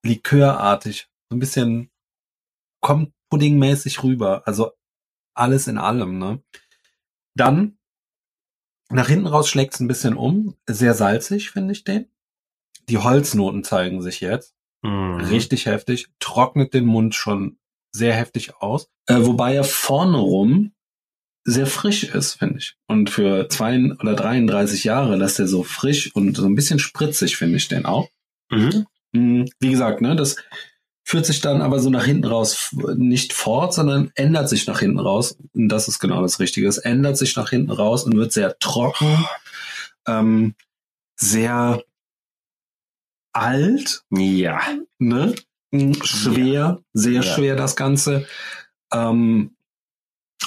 likörartig, 0.04 1.08
so 1.30 1.36
ein 1.36 1.40
bisschen 1.40 1.90
kommt 2.80 3.12
puddingmäßig 3.30 4.02
rüber, 4.02 4.42
also 4.46 4.72
alles 5.34 5.66
in 5.66 5.78
allem, 5.78 6.18
ne? 6.18 6.42
Dann 7.36 7.78
nach 8.90 9.08
hinten 9.08 9.26
raus 9.26 9.48
schlägt 9.48 9.74
es 9.74 9.80
ein 9.80 9.88
bisschen 9.88 10.16
um, 10.16 10.56
sehr 10.66 10.94
salzig 10.94 11.50
finde 11.50 11.72
ich 11.72 11.84
den. 11.84 12.10
Die 12.88 12.98
Holznoten 12.98 13.64
zeigen 13.64 14.00
sich 14.02 14.20
jetzt, 14.20 14.54
Mhm. 14.82 15.16
richtig 15.20 15.66
heftig, 15.66 16.08
trocknet 16.20 16.72
den 16.72 16.86
Mund 16.86 17.14
schon 17.14 17.58
sehr 17.92 18.14
heftig 18.14 18.56
aus, 18.56 18.88
äh, 19.06 19.16
wobei 19.18 19.54
er 19.54 19.64
vorne 19.64 20.18
rum 20.18 20.72
sehr 21.44 21.66
frisch 21.66 22.04
ist, 22.04 22.34
finde 22.34 22.58
ich. 22.58 22.76
Und 22.86 23.10
für 23.10 23.48
zwei 23.48 23.76
oder 23.98 24.14
33 24.14 24.84
Jahre, 24.84 25.18
dass 25.18 25.34
der 25.34 25.48
so 25.48 25.64
frisch 25.64 26.14
und 26.14 26.36
so 26.36 26.44
ein 26.46 26.54
bisschen 26.54 26.78
spritzig 26.78 27.36
finde 27.36 27.56
ich 27.56 27.68
den 27.68 27.86
auch. 27.86 28.08
Mhm. 28.50 28.86
Mm, 29.12 29.44
Wie 29.58 29.70
gesagt, 29.70 30.00
ne, 30.00 30.14
das 30.16 30.36
führt 31.08 31.24
sich 31.24 31.40
dann 31.40 31.62
aber 31.62 31.80
so 31.80 31.88
nach 31.88 32.04
hinten 32.04 32.26
raus 32.26 32.68
nicht 32.96 33.32
fort, 33.32 33.72
sondern 33.72 34.12
ändert 34.14 34.50
sich 34.50 34.66
nach 34.66 34.80
hinten 34.80 34.98
raus. 34.98 35.38
Und 35.54 35.70
das 35.70 35.88
ist 35.88 36.00
genau 36.00 36.20
das 36.20 36.38
Richtige. 36.38 36.68
Es 36.68 36.76
ändert 36.76 37.16
sich 37.16 37.34
nach 37.34 37.48
hinten 37.48 37.70
raus 37.70 38.04
und 38.04 38.14
wird 38.14 38.30
sehr 38.30 38.58
trocken, 38.58 39.24
ähm, 40.06 40.54
sehr 41.16 41.82
alt, 43.32 44.02
Ja. 44.10 44.60
ne? 44.98 45.34
Mm, 45.70 45.94
Schwer, 46.02 46.82
sehr 46.92 47.22
Ja. 47.22 47.22
schwer 47.22 47.56
das 47.56 47.74
Ganze. 47.74 48.26
Ähm, 48.92 49.56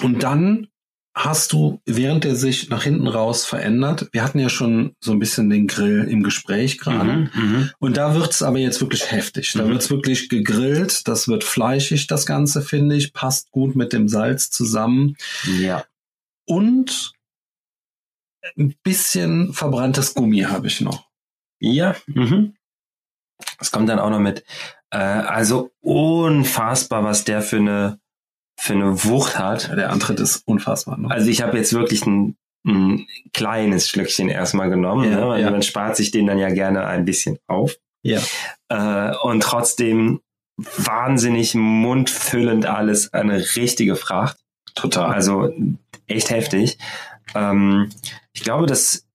und 0.04 0.22
dann 0.22 0.68
hast 1.14 1.52
du, 1.52 1.82
während 1.86 2.24
er 2.24 2.36
sich 2.36 2.70
nach 2.70 2.84
hinten 2.84 3.08
raus 3.08 3.44
verändert, 3.46 4.08
wir 4.14 4.24
hatten 4.24 4.40
ja 4.40 4.48
schon 4.50 4.96
so 5.02 5.12
ein 5.12 5.20
bisschen 5.20 5.50
den 5.50 5.68
Grill 5.68 6.06
im 6.10 6.24
Gespräch 6.24 6.78
gerade. 6.78 7.14
Mhm. 7.14 7.30
Mhm. 7.34 7.70
Und 7.80 7.98
da 7.98 8.16
wird's 8.16 8.42
aber 8.42 8.60
jetzt 8.60 8.80
wirklich 8.80 9.12
heftig. 9.12 9.52
Da 9.54 9.64
Mhm. 9.66 9.70
wird's 9.72 9.90
wirklich 9.90 10.30
gegrillt. 10.30 11.08
Das 11.08 11.28
wird 11.28 11.44
fleischig, 11.44 12.08
das 12.08 12.26
Ganze, 12.26 12.62
finde 12.62 12.96
ich. 12.96 13.14
Passt 13.14 13.52
gut 13.52 13.76
mit 13.76 13.92
dem 13.94 14.08
Salz 14.08 14.52
zusammen. 14.52 15.18
Ja. 15.60 15.86
Und 16.46 17.14
ein 18.58 18.76
bisschen 18.84 19.54
verbranntes 19.54 20.14
Gummi 20.14 20.42
habe 20.42 20.68
ich 20.68 20.82
noch. 20.82 21.08
Ja. 21.60 21.96
Mhm. 22.08 22.56
Das 23.60 23.72
kommt 23.72 23.90
dann 23.90 24.00
auch 24.00 24.10
noch 24.10 24.20
mit. 24.20 24.44
Äh, 24.92 24.98
also 24.98 25.72
unfassbar, 25.82 27.04
was 27.04 27.24
der 27.24 27.42
für 27.42 27.58
eine 27.58 28.00
für 28.62 28.74
eine 28.74 29.04
Wucht 29.06 29.40
hat. 29.40 29.72
Der 29.76 29.90
Antritt 29.90 30.20
ist 30.20 30.44
unfassbar. 30.46 30.96
Ne? 30.96 31.10
Also 31.10 31.30
ich 31.32 31.42
habe 31.42 31.58
jetzt 31.58 31.74
wirklich 31.74 32.06
ein, 32.06 32.38
ein 32.64 33.08
kleines 33.34 33.90
Schlückchen 33.90 34.30
erstmal 34.30 34.70
genommen. 34.70 35.10
Ja, 35.10 35.20
ne? 35.20 35.28
weil 35.30 35.42
ja. 35.42 35.50
Man 35.50 35.64
spart 35.64 35.96
sich 35.96 36.12
den 36.12 36.28
dann 36.28 36.38
ja 36.38 36.50
gerne 36.50 36.86
ein 36.86 37.04
bisschen 37.04 37.40
auf. 37.48 37.76
Ja. 38.04 38.22
Äh, 38.70 39.16
und 39.24 39.42
trotzdem 39.42 40.22
wahnsinnig 40.58 41.56
mundfüllend 41.56 42.68
alles 42.68 43.12
eine 43.14 43.40
richtige 43.56 43.96
Fracht. 43.96 44.38
Total. 44.76 45.12
Also 45.12 45.52
echt 46.06 46.30
heftig. 46.30 46.78
Ähm, 47.34 47.90
ich 48.32 48.44
glaube, 48.44 48.68
das 48.68 49.08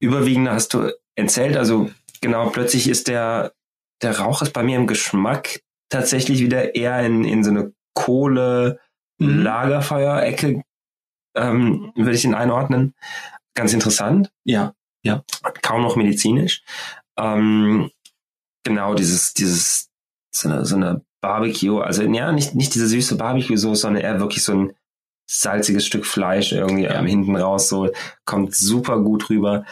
Überwiegende 0.00 0.52
hast 0.52 0.72
du 0.72 0.92
erzählt. 1.14 1.58
Also 1.58 1.90
genau, 2.22 2.48
plötzlich 2.48 2.88
ist 2.88 3.08
der, 3.08 3.52
der 4.00 4.18
Rauch 4.18 4.40
ist 4.40 4.54
bei 4.54 4.62
mir 4.62 4.76
im 4.76 4.86
Geschmack 4.86 5.60
tatsächlich 5.90 6.40
wieder 6.40 6.74
eher 6.74 7.04
in, 7.04 7.24
in 7.24 7.44
so 7.44 7.50
eine 7.50 7.72
Kohle, 7.98 8.78
Mhm. 9.20 9.42
Lagerfeuerecke, 9.42 10.62
ähm, 11.34 11.92
würde 11.96 12.12
ich 12.12 12.24
ihn 12.24 12.34
einordnen. 12.34 12.94
Ganz 13.54 13.72
interessant. 13.72 14.30
Ja. 14.44 14.74
Kaum 15.62 15.82
noch 15.82 15.96
medizinisch. 15.96 16.62
Ähm, 17.18 17.90
genau, 18.64 18.94
dieses, 18.94 19.34
dieses, 19.34 19.88
so 20.32 20.48
eine, 20.48 20.64
so 20.64 20.76
eine 20.76 21.02
Barbecue, 21.20 21.80
also 21.80 22.02
ja, 22.04 22.30
nicht, 22.30 22.54
nicht 22.54 22.74
diese 22.76 22.86
süße 22.86 23.16
Barbecue-Soße, 23.16 23.80
sondern 23.80 24.02
eher 24.02 24.20
wirklich 24.20 24.44
so 24.44 24.52
ein 24.54 24.72
salziges 25.28 25.84
Stück 25.86 26.06
Fleisch 26.06 26.52
irgendwie 26.52 26.84
Ja. 26.84 26.94
ähm, 27.00 27.06
hinten 27.06 27.34
raus, 27.34 27.68
so, 27.68 27.90
kommt 28.24 28.54
super 28.54 29.00
gut 29.00 29.30
rüber. 29.30 29.64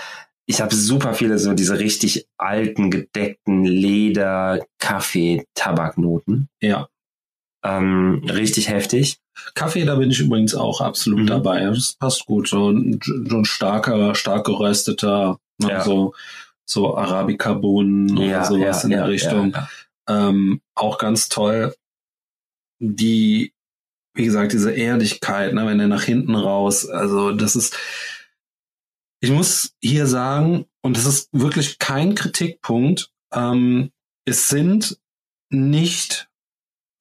Ich 0.47 0.61
habe 0.61 0.75
super 0.75 1.15
viele 1.15 1.39
so 1.39 1.55
diese 1.55 1.79
richtig 1.79 2.27
alten, 2.37 2.91
gedeckten 2.91 3.65
Leder, 3.65 4.65
Kaffee, 4.79 5.45
Tabaknoten. 5.55 6.49
Ja. 6.61 6.89
Ähm, 7.67 8.23
richtig 8.29 8.69
heftig. 8.69 9.19
Kaffee, 9.55 9.85
da 9.85 9.97
bin 9.97 10.11
ich 10.11 10.21
übrigens 10.21 10.55
auch 10.55 10.81
absolut 10.81 11.21
Mhm. 11.21 11.27
dabei. 11.27 11.65
Das 11.65 11.95
passt 11.95 12.27
gut. 12.27 12.49
So 12.49 12.71
ein, 12.71 13.01
so 13.03 13.37
ein 13.39 13.45
starker, 13.45 14.15
stark 14.15 14.47
gerösteter, 14.47 15.39
ne, 15.59 15.69
Ja. 15.71 15.85
so, 15.85 16.15
so 16.65 16.97
Arabica-Bohnen 16.97 18.17
oder 18.19 18.45
sowas 18.45 18.85
in 18.85 18.91
der 18.91 19.09
Richtung. 19.09 19.53
ja. 19.53 19.69
Ähm, 20.09 20.61
auch 20.75 20.99
ganz 20.99 21.29
toll. 21.29 21.75
Die, 22.79 23.53
wie 24.15 24.25
gesagt, 24.25 24.53
diese 24.53 24.73
Erdigkeit, 24.73 25.53
ne, 25.55 25.67
wenn 25.67 25.81
er 25.81 25.89
nach 25.89 26.03
hinten 26.05 26.35
raus, 26.35 26.89
also 26.89 27.33
das 27.33 27.57
ist, 27.57 27.77
ich 29.21 29.31
muss 29.31 29.73
hier 29.83 30.07
sagen, 30.07 30.67
und 30.83 30.97
das 30.97 31.07
ist 31.07 31.29
wirklich 31.33 31.79
kein 31.79 32.15
Kritikpunkt, 32.15 33.11
ähm, 33.33 33.91
es 34.25 34.49
sind 34.49 34.99
nicht 35.51 36.29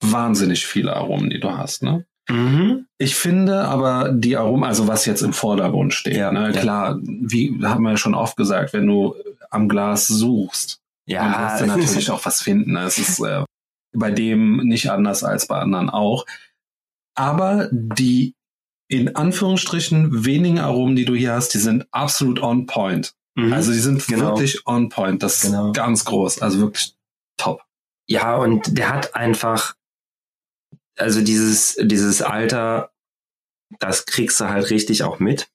wahnsinnig 0.02 0.66
viele 0.66 0.96
Aromen, 0.96 1.30
die 1.30 1.40
du 1.40 1.52
hast, 1.52 1.84
ne? 1.84 2.06
Mhm. 2.30 2.88
Ich 2.98 3.16
finde 3.16 3.66
aber 3.66 4.10
die 4.12 4.36
Aromen, 4.36 4.64
also 4.64 4.88
was 4.88 5.06
jetzt 5.06 5.22
im 5.22 5.32
Vordergrund 5.34 5.94
steht, 5.94 6.18
Ja, 6.18 6.32
ne? 6.32 6.52
klar, 6.54 6.98
wie 7.02 7.60
haben 7.64 7.84
wir 7.84 7.92
ja 7.92 7.98
schon 7.98 8.16
oft 8.16 8.36
gesagt, 8.36 8.74
wenn 8.74 8.88
du 8.88 9.16
am 9.52 9.70
Glas 9.70 10.08
suchst, 10.08 10.82
dann 11.08 11.14
Ja, 11.16 11.52
wirst 11.52 11.62
du 11.62 11.66
natürlich 11.68 12.10
auch 12.12 12.26
was 12.26 12.42
finden. 12.42 12.76
Es 12.78 12.98
ist 12.98 13.20
äh, 13.20 13.44
bei 13.96 14.10
dem 14.12 14.58
nicht 14.58 14.90
anders 14.90 15.24
als 15.24 15.46
bei 15.48 15.60
anderen 15.60 15.90
auch. 15.92 16.26
Aber 17.16 17.70
die 17.72 18.34
in 18.88 19.16
Anführungsstrichen 19.16 20.26
wenigen 20.26 20.60
Aromen, 20.60 20.96
die 20.96 21.06
du 21.06 21.16
hier 21.16 21.34
hast, 21.34 21.54
die 21.54 21.60
sind 21.60 21.88
absolut 21.92 22.42
on 22.42 22.66
point. 22.66 23.14
Mhm. 23.36 23.54
Also 23.54 23.72
die 23.72 23.80
sind 23.80 24.06
Genau. 24.08 24.30
wirklich 24.30 24.66
on 24.68 24.90
point. 24.90 25.22
Das 25.24 25.44
ist 25.44 25.52
Genau. 25.52 25.72
ganz 25.72 26.06
groß. 26.06 26.42
Also 26.42 26.60
wirklich 26.60 26.96
top. 27.38 27.62
Ja, 28.08 28.36
und 28.36 28.78
der 28.78 28.90
hat 28.90 29.16
einfach, 29.16 29.76
also 30.98 31.22
dieses, 31.22 31.78
dieses 31.82 32.22
Alter, 32.22 32.92
das 33.80 34.06
kriegst 34.06 34.40
du 34.40 34.50
halt 34.50 34.70
richtig 34.70 35.04
auch 35.04 35.20
mit. 35.20 35.50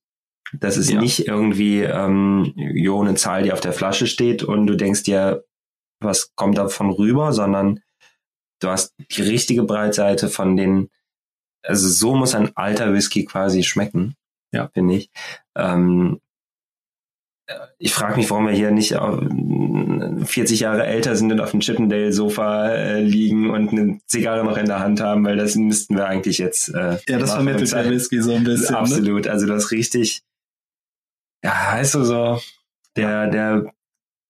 Das 0.52 0.76
ist 0.76 0.90
Ja. 0.90 1.00
nicht 1.00 1.26
irgendwie, 1.28 1.82
ähm, 1.82 2.52
jo, 2.56 3.00
eine 3.00 3.14
Zahl, 3.14 3.44
die 3.44 3.52
auf 3.52 3.60
der 3.60 3.72
Flasche 3.72 4.06
steht 4.06 4.42
und 4.42 4.66
du 4.66 4.76
denkst 4.76 5.04
dir, 5.04 5.44
was 6.00 6.34
kommt 6.34 6.58
davon 6.58 6.90
rüber, 6.90 7.32
sondern 7.32 7.80
du 8.60 8.68
hast 8.68 8.94
die 9.12 9.22
richtige 9.22 9.62
Breitseite 9.62 10.28
von 10.28 10.56
den, 10.56 10.90
also 11.62 11.88
so 11.88 12.14
muss 12.16 12.34
ein 12.34 12.56
alter 12.56 12.92
Whisky 12.92 13.24
quasi 13.24 13.62
schmecken. 13.62 14.16
Ja. 14.52 14.68
Finde 14.74 14.96
ich. 14.96 15.10
Ähm, 15.56 16.20
ich 17.78 17.92
frage 17.92 18.16
mich, 18.16 18.30
warum 18.30 18.46
wir 18.46 18.54
hier 18.54 18.70
nicht 18.70 18.96
auf, 18.96 19.20
40 20.24 20.60
Jahre 20.60 20.86
älter 20.86 21.16
sind 21.16 21.32
und 21.32 21.40
auf 21.40 21.50
dem 21.50 21.60
Chippendale-Sofa 21.60 22.68
äh, 22.70 23.00
liegen 23.00 23.50
und 23.50 23.70
eine 23.70 24.00
Zigarre 24.06 24.44
noch 24.44 24.56
in 24.56 24.66
der 24.66 24.80
Hand 24.80 25.00
haben, 25.00 25.24
weil 25.24 25.36
das 25.36 25.54
müssten 25.56 25.96
wir 25.96 26.06
eigentlich 26.06 26.38
jetzt. 26.38 26.68
Äh, 26.68 26.98
Ja, 27.08 27.18
das 27.18 27.32
vermittelt 27.32 27.72
der 27.72 27.90
Whisky 27.90 28.20
so 28.22 28.34
ein 28.34 28.44
bisschen. 28.44 28.74
Ne? 28.74 28.78
Absolut. 28.78 29.26
Also 29.26 29.46
das 29.46 29.70
richtig, 29.70 30.22
ja, 31.44 31.72
weißt 31.72 31.94
du 31.94 32.04
so, 32.04 32.40
der, 32.96 33.28
der 33.28 33.72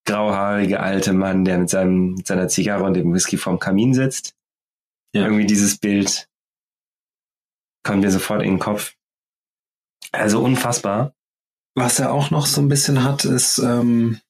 grauhaarige 0.07 0.81
alte 0.81 1.13
Mann, 1.13 1.45
der 1.45 1.59
mit 1.59 1.71
seinem, 1.71 2.15
mit 2.15 2.27
seiner 2.27 2.49
Zigarre 2.49 2.85
und 2.85 2.95
dem 2.95 3.13
Whisky 3.13 3.37
vorm 3.37 3.59
Kamin 3.59 3.95
sitzt. 3.95 4.35
Ja. 5.15 5.25
Irgendwie 5.25 5.47
dieses 5.47 5.79
Bild 5.79 6.29
kommt 7.83 8.03
mir 8.03 8.11
sofort 8.11 8.43
in 8.43 8.51
den 8.51 8.59
Kopf. 8.59 8.95
Also 10.13 10.43
unfassbar. 10.43 11.15
Was 11.75 11.99
er 12.01 12.13
auch 12.13 12.31
noch 12.31 12.47
so 12.47 12.61
ein 12.61 12.69
bisschen 12.69 13.05
hat, 13.05 13.25
ist, 13.25 13.59
ähm, 13.59 14.21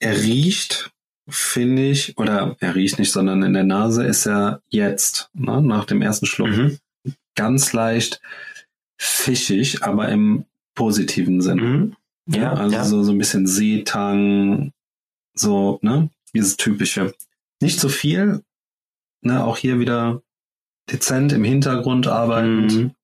er 0.00 0.20
riecht, 0.22 0.90
finde 1.28 1.88
ich, 1.90 2.18
oder 2.18 2.56
er 2.60 2.74
riecht 2.74 2.98
nicht, 2.98 3.10
sondern 3.12 3.42
in 3.42 3.54
der 3.54 3.64
Nase 3.64 4.04
ist 4.04 4.26
er 4.26 4.62
jetzt, 4.68 5.30
ne, 5.32 5.62
nach 5.62 5.86
dem 5.86 6.02
ersten 6.02 6.26
Schluck, 6.26 6.50
Mhm. 6.50 6.78
ganz 7.34 7.72
leicht 7.72 8.20
fischig, 8.98 9.82
aber 9.82 10.08
im 10.10 10.44
positiven 10.74 11.40
Sinn. 11.40 11.56
Mhm. 11.58 11.96
Ja, 12.26 12.52
also 12.54 12.76
ja. 12.76 12.84
so, 12.84 13.02
so 13.02 13.12
ein 13.12 13.18
bisschen 13.18 13.46
Seetang, 13.46 14.72
so, 15.34 15.78
ne, 15.82 16.10
dieses 16.34 16.56
typische. 16.56 17.14
Nicht 17.60 17.80
so 17.80 17.88
viel, 17.88 18.42
ne, 19.22 19.42
auch 19.44 19.56
hier 19.56 19.78
wieder 19.80 20.22
dezent 20.90 21.32
im 21.32 21.44
Hintergrund 21.44 22.06
arbeitend. 22.06 22.72
Mhm. 22.74 22.94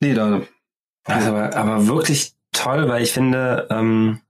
Nee, 0.00 0.14
da, 0.14 0.42
Ist 1.06 1.26
aber, 1.26 1.54
aber 1.54 1.86
wirklich 1.86 2.34
toll, 2.52 2.88
weil 2.88 3.02
ich 3.02 3.12
finde, 3.12 3.66
ähm, 3.70 4.20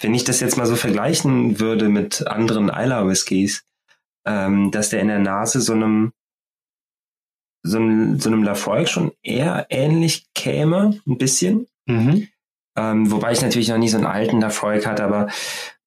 wenn 0.00 0.14
ich 0.14 0.24
das 0.24 0.40
jetzt 0.40 0.56
mal 0.56 0.66
so 0.66 0.76
vergleichen 0.76 1.60
würde 1.60 1.88
mit 1.88 2.26
anderen 2.26 2.68
Isla 2.68 3.06
Whiskys, 3.06 3.64
ähm, 4.26 4.70
dass 4.70 4.90
der 4.90 5.00
in 5.00 5.08
der 5.08 5.18
Nase 5.18 5.60
so 5.60 5.72
einem 5.72 6.12
so 7.66 7.78
einem, 7.78 8.20
so 8.20 8.28
einem 8.28 8.42
Lafroig 8.42 8.88
schon 8.88 9.12
eher 9.22 9.66
ähnlich 9.70 10.26
käme, 10.34 11.00
ein 11.06 11.18
bisschen. 11.18 11.66
mhm. 11.86 12.28
Ähm, 12.76 13.10
wobei 13.12 13.30
ich 13.30 13.40
natürlich 13.40 13.68
noch 13.68 13.78
nie 13.78 13.88
so 13.88 13.96
einen 13.96 14.06
alten 14.06 14.40
Lafroig 14.40 14.84
hatte, 14.84 15.04
aber 15.04 15.28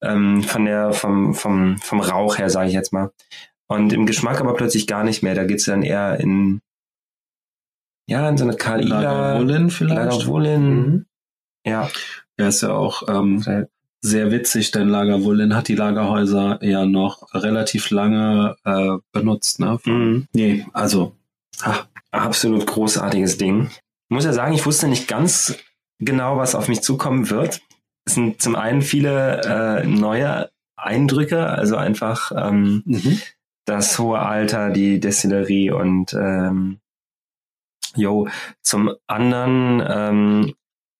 ähm, 0.01 0.41
von 0.41 0.63
der, 0.63 0.93
vom, 0.93 1.33
vom, 1.33 1.77
vom 1.79 1.99
Rauch 1.99 2.37
her, 2.37 2.49
sage 2.49 2.69
ich 2.69 2.73
jetzt 2.73 2.93
mal. 2.93 3.11
Und 3.67 3.91
im 3.91 4.05
Geschmack 4.05 4.39
aber 4.39 4.53
plötzlich 4.53 4.87
gar 4.87 5.03
nicht 5.03 5.21
mehr. 5.21 5.35
Da 5.35 5.43
geht's 5.43 5.65
dann 5.65 5.83
eher 5.83 6.17
in 6.19 6.61
ja, 8.07 8.27
in 8.27 8.37
so 8.37 8.45
eine 8.45 8.55
Karl 8.55 8.83
Lagavulin 8.83 9.69
vielleicht. 9.69 9.95
Lagavulin. 9.95 10.69
Mhm. 10.69 11.05
Ja, 11.65 11.89
Ja, 12.37 12.47
ist 12.47 12.61
ja 12.61 12.71
auch 12.71 13.03
ähm, 13.09 13.43
sehr 14.01 14.31
witzig, 14.31 14.71
denn 14.71 14.89
Lagerwulin 14.89 15.55
hat 15.55 15.67
die 15.67 15.75
Lagerhäuser 15.75 16.63
ja 16.63 16.85
noch 16.85 17.33
relativ 17.33 17.89
lange 17.89 18.55
äh, 18.63 18.97
benutzt. 19.11 19.59
Ne? 19.59 19.79
Mhm. 19.85 20.27
Nee, 20.33 20.65
also 20.73 21.15
absolut 22.11 22.67
großartiges 22.67 23.37
Ding. 23.37 23.69
Ich 23.69 24.13
muss 24.13 24.25
ja 24.25 24.33
sagen, 24.33 24.53
ich 24.53 24.65
wusste 24.65 24.87
nicht 24.87 25.07
ganz 25.07 25.57
genau, 25.99 26.37
was 26.37 26.55
auf 26.55 26.67
mich 26.67 26.81
zukommen 26.81 27.29
wird. 27.29 27.61
Es 28.05 28.13
sind 28.13 28.41
zum 28.41 28.55
einen 28.55 28.81
viele 28.81 29.41
äh, 29.81 29.85
neue 29.85 30.49
Eindrücke, 30.77 31.47
also 31.47 31.75
einfach 31.75 32.31
ähm, 32.35 32.83
mhm. 32.85 33.19
das 33.65 33.97
hohe 33.99 34.19
Alter, 34.19 34.69
die 34.69 34.99
Destillerie 34.99 35.71
und 35.71 36.13
ähm, 36.13 36.79
jo, 37.97 38.27
zum 38.61 38.91
anderen 39.07 39.83
ähm, 39.87 40.53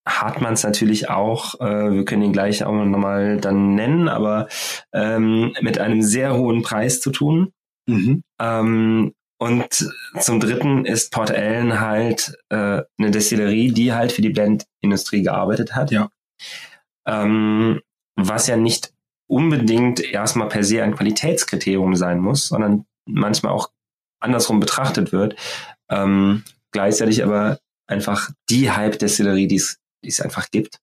hat 0.05 0.41
man 0.41 0.53
es 0.53 0.63
natürlich 0.63 1.09
auch, 1.09 1.59
äh, 1.59 1.91
wir 1.91 2.05
können 2.05 2.23
ihn 2.23 2.33
gleich 2.33 2.63
auch 2.63 2.71
nochmal 2.71 3.37
dann 3.37 3.75
nennen, 3.75 4.07
aber 4.07 4.47
ähm, 4.93 5.53
mit 5.61 5.79
einem 5.79 6.01
sehr 6.01 6.35
hohen 6.35 6.61
Preis 6.61 7.01
zu 7.01 7.11
tun. 7.11 7.51
Mhm. 7.87 8.23
Ähm, 8.39 9.13
und 9.39 9.93
zum 10.19 10.39
Dritten 10.39 10.85
ist 10.85 11.11
Port 11.11 11.29
Ellen 11.29 11.79
halt 11.79 12.35
äh, 12.49 12.81
eine 12.97 13.11
Destillerie, 13.11 13.71
die 13.71 13.93
halt 13.93 14.11
für 14.11 14.21
die 14.21 14.29
Blendindustrie 14.29 15.21
gearbeitet 15.21 15.75
hat. 15.75 15.91
Ja. 15.91 16.09
Ähm, 17.05 17.81
was 18.15 18.47
ja 18.47 18.57
nicht 18.57 18.93
unbedingt 19.27 19.99
erstmal 19.99 20.47
per 20.47 20.63
se 20.63 20.81
ein 20.81 20.95
Qualitätskriterium 20.95 21.95
sein 21.95 22.19
muss, 22.19 22.47
sondern 22.47 22.85
manchmal 23.05 23.53
auch 23.53 23.69
andersrum 24.19 24.59
betrachtet 24.59 25.11
wird. 25.11 25.35
Ähm, 25.89 26.43
gleichzeitig 26.77 27.23
aber 27.23 27.59
einfach 27.87 28.29
die 28.49 28.69
Hype-Destillerie, 28.69 29.47
die 29.47 29.61
es 30.03 30.21
einfach 30.21 30.51
gibt. 30.51 30.77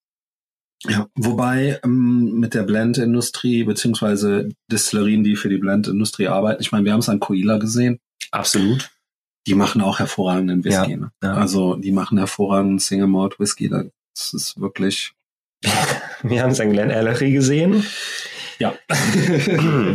Ja, 0.86 1.06
wobei 1.14 1.80
ähm, 1.84 2.40
mit 2.40 2.52
der 2.52 2.64
Blendindustrie 2.64 3.62
beziehungsweise 3.64 4.50
Destillerien, 4.70 5.22
die 5.22 5.36
für 5.36 5.48
die 5.48 5.58
Blendindustrie 5.58 6.28
arbeiten, 6.28 6.60
ich 6.60 6.72
meine, 6.72 6.84
wir 6.84 6.92
haben 6.92 7.00
es 7.00 7.08
an 7.08 7.20
Coila 7.20 7.58
gesehen, 7.58 8.00
Absolut. 8.32 8.90
die 9.46 9.54
machen 9.54 9.80
auch 9.80 10.00
hervorragenden 10.00 10.64
Whisky. 10.64 10.90
Ja, 10.90 10.96
ne? 10.96 11.12
ja. 11.22 11.34
Also 11.34 11.76
die 11.76 11.92
machen 11.92 12.18
hervorragenden 12.18 12.80
Single 12.80 13.06
Malt 13.06 13.38
Whisky. 13.38 13.68
Das 13.68 14.34
ist 14.34 14.60
wirklich 14.60 15.14
Wir 16.22 16.42
haben 16.42 16.50
es 16.50 16.60
an 16.60 16.70
Glen 16.70 16.90
Ellery 16.90 17.32
gesehen. 17.32 17.84
Ja. 18.58 18.74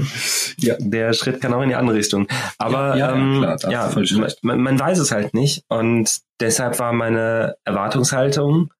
ja. 0.58 0.76
Der 0.80 1.14
Schritt 1.14 1.42
kann 1.42 1.54
auch 1.54 1.62
in 1.62 1.70
die 1.70 1.76
andere 1.76 1.98
Richtung. 1.98 2.28
Aber 2.58 2.96
Ja, 2.96 3.10
ja, 3.10 3.16
ähm, 3.16 3.40
klar, 3.40 3.72
ja, 3.72 3.92
man, 4.42 4.62
man, 4.62 4.80
weiß 4.80 5.00
es 5.00 5.12
halt 5.12 5.34
nicht. 5.34 5.64
Und 5.68 6.20
deshalb 6.40 6.80
war 6.80 6.94
meine 6.94 7.56
Erwartungshaltung, 7.64 8.72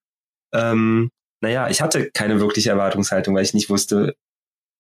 ähm, 0.54 1.12
naja, 1.42 1.70
ich 1.70 1.82
hatte 1.82 2.10
keine 2.12 2.40
wirkliche 2.40 2.72
Erwartungshaltung, 2.72 3.36
weil 3.36 3.44
ich 3.44 3.54
nicht 3.54 3.70
wusste, 3.70 4.16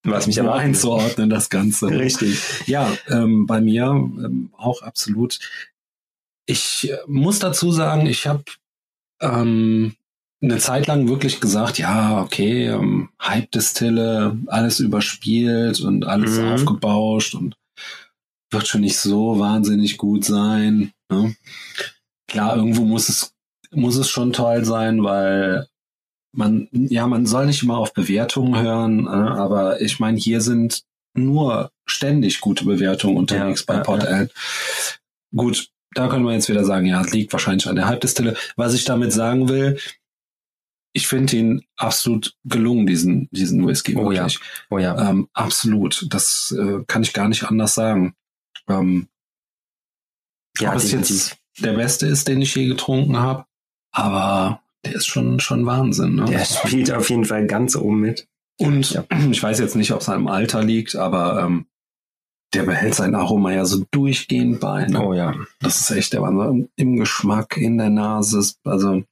was 0.04 0.28
mich 0.28 0.38
erwartet. 0.38 0.64
einzuordnen, 0.64 1.30
das 1.30 1.50
Ganze. 1.50 1.88
Richtig. 1.88 2.68
Ja, 2.68 2.92
ähm, 3.08 3.46
bei 3.46 3.62
mir 3.62 3.84
ähm, 3.86 4.52
auch 4.58 4.82
absolut. 4.82 5.40
Ich 6.46 6.90
äh, 6.90 6.98
muss 7.08 7.40
dazu 7.40 7.72
sagen, 7.72 8.06
ich 8.08 8.28
habe 8.28 8.44
ähm, 9.22 9.96
eine 10.42 10.58
Zeit 10.58 10.88
lang 10.88 11.08
wirklich 11.10 11.42
gesagt, 11.42 11.78
ja, 11.80 12.22
okay, 12.22 12.68
ähm, 12.68 13.10
Hype-Distille, 13.22 14.38
alles 14.48 14.80
überspielt 14.80 15.82
und 15.82 16.06
alles 16.06 16.38
Mhm. 16.38 16.54
aufgebauscht 16.54 17.36
und 17.36 17.56
wird 18.52 18.68
schon 18.68 18.82
nicht 18.82 18.98
so 18.98 19.38
wahnsinnig 19.40 19.98
gut 19.98 20.24
sein. 20.26 20.92
Ne? 21.12 21.36
Klar, 22.28 22.56
irgendwo 22.56 22.84
muss 22.84 23.10
es 23.10 23.34
muss 23.72 23.98
es 23.98 24.10
schon 24.10 24.34
toll 24.34 24.66
sein, 24.66 25.04
weil 25.04 25.68
man 26.36 26.68
ja 26.72 27.06
man 27.06 27.26
soll 27.28 27.46
nicht 27.46 27.62
immer 27.62 27.78
auf 27.78 27.94
Bewertungen 27.94 28.60
hören, 28.60 29.06
äh, 29.06 29.10
aber 29.10 29.82
ich 29.82 30.00
meine, 30.00 30.18
hier 30.18 30.42
sind 30.42 30.84
nur 31.16 31.72
ständig 31.86 32.40
gute 32.40 32.66
Bewertungen 32.66 33.18
unterwegs 33.18 33.66
Ja, 33.68 33.76
bei 33.76 33.80
Port 33.82 34.04
ja. 34.04 34.26
Gut, 35.36 35.70
da 35.94 36.08
können 36.08 36.26
wir 36.26 36.34
jetzt 36.34 36.50
wieder 36.50 36.66
sagen, 36.66 36.86
ja, 36.86 37.02
es 37.02 37.12
liegt 37.12 37.34
wahrscheinlich 37.34 37.68
an 37.68 37.76
der 37.76 37.88
Halbdistille. 37.88 38.36
Was 38.56 38.74
ich 38.74 38.86
damit 38.86 39.12
sagen 39.14 39.50
will, 39.50 39.78
ich 40.94 41.08
finde 41.08 41.36
ihn 41.38 41.62
absolut 41.76 42.36
gelungen, 42.44 42.88
diesen, 42.88 43.30
diesen 43.32 43.66
Whisky. 43.68 43.96
Oh 43.96 44.12
ja. 44.12 44.24
wirklich. 44.24 44.40
Oh 44.70 44.80
ja. 44.80 45.10
Ähm, 45.10 45.28
absolut. 45.34 46.08
Das 46.10 46.56
äh, 46.58 46.84
kann 46.88 47.04
ich 47.04 47.14
gar 47.14 47.28
nicht 47.28 47.44
anders 47.44 47.76
sagen. 47.76 48.16
Ähm, 48.68 49.08
ja, 50.60 50.72
ob 50.72 50.78
es 50.78 50.92
jetzt 50.92 51.38
der 51.60 51.74
beste 51.74 52.08
ist, 52.08 52.28
den 52.28 52.42
ich 52.42 52.56
je 52.56 52.68
getrunken 52.68 53.18
habe, 53.18 53.46
aber 53.92 54.62
der 54.86 54.96
ist 54.96 55.08
schon, 55.08 55.40
schon 55.40 55.66
Wahnsinn. 55.66 56.16
Ne? 56.16 56.26
Der 56.26 56.46
spielt 56.46 56.92
auf 56.92 57.10
jeden 57.10 57.26
Fall 57.26 57.46
ganz 57.46 57.76
oben 57.76 58.00
mit. 58.00 58.28
Und 58.58 58.92
Ja. 58.92 59.06
ich 59.32 59.42
weiß 59.42 59.60
jetzt 59.60 59.76
nicht, 59.76 59.92
ob 59.92 60.02
es 60.02 60.10
an 60.10 60.22
dem 60.22 60.28
Alter 60.28 60.64
liegt, 60.64 60.96
aber 60.96 61.44
ähm, 61.44 61.66
der 62.54 62.64
behält 62.64 62.96
sein 62.96 63.14
Aroma 63.14 63.52
ja 63.52 63.66
so 63.66 63.86
durchgehend 63.92 64.60
bei. 64.60 64.86
Ne? 64.88 65.02
Oh 65.02 65.14
ja. 65.14 65.36
Das 65.60 65.82
ist 65.82 65.92
echt 65.92 66.14
der 66.14 66.22
Wahnsinn. 66.22 66.70
Im 66.76 66.98
Geschmack, 66.98 67.58
in 67.58 67.78
der 67.78 67.92
Nase. 67.92 68.54
Also 68.64 69.04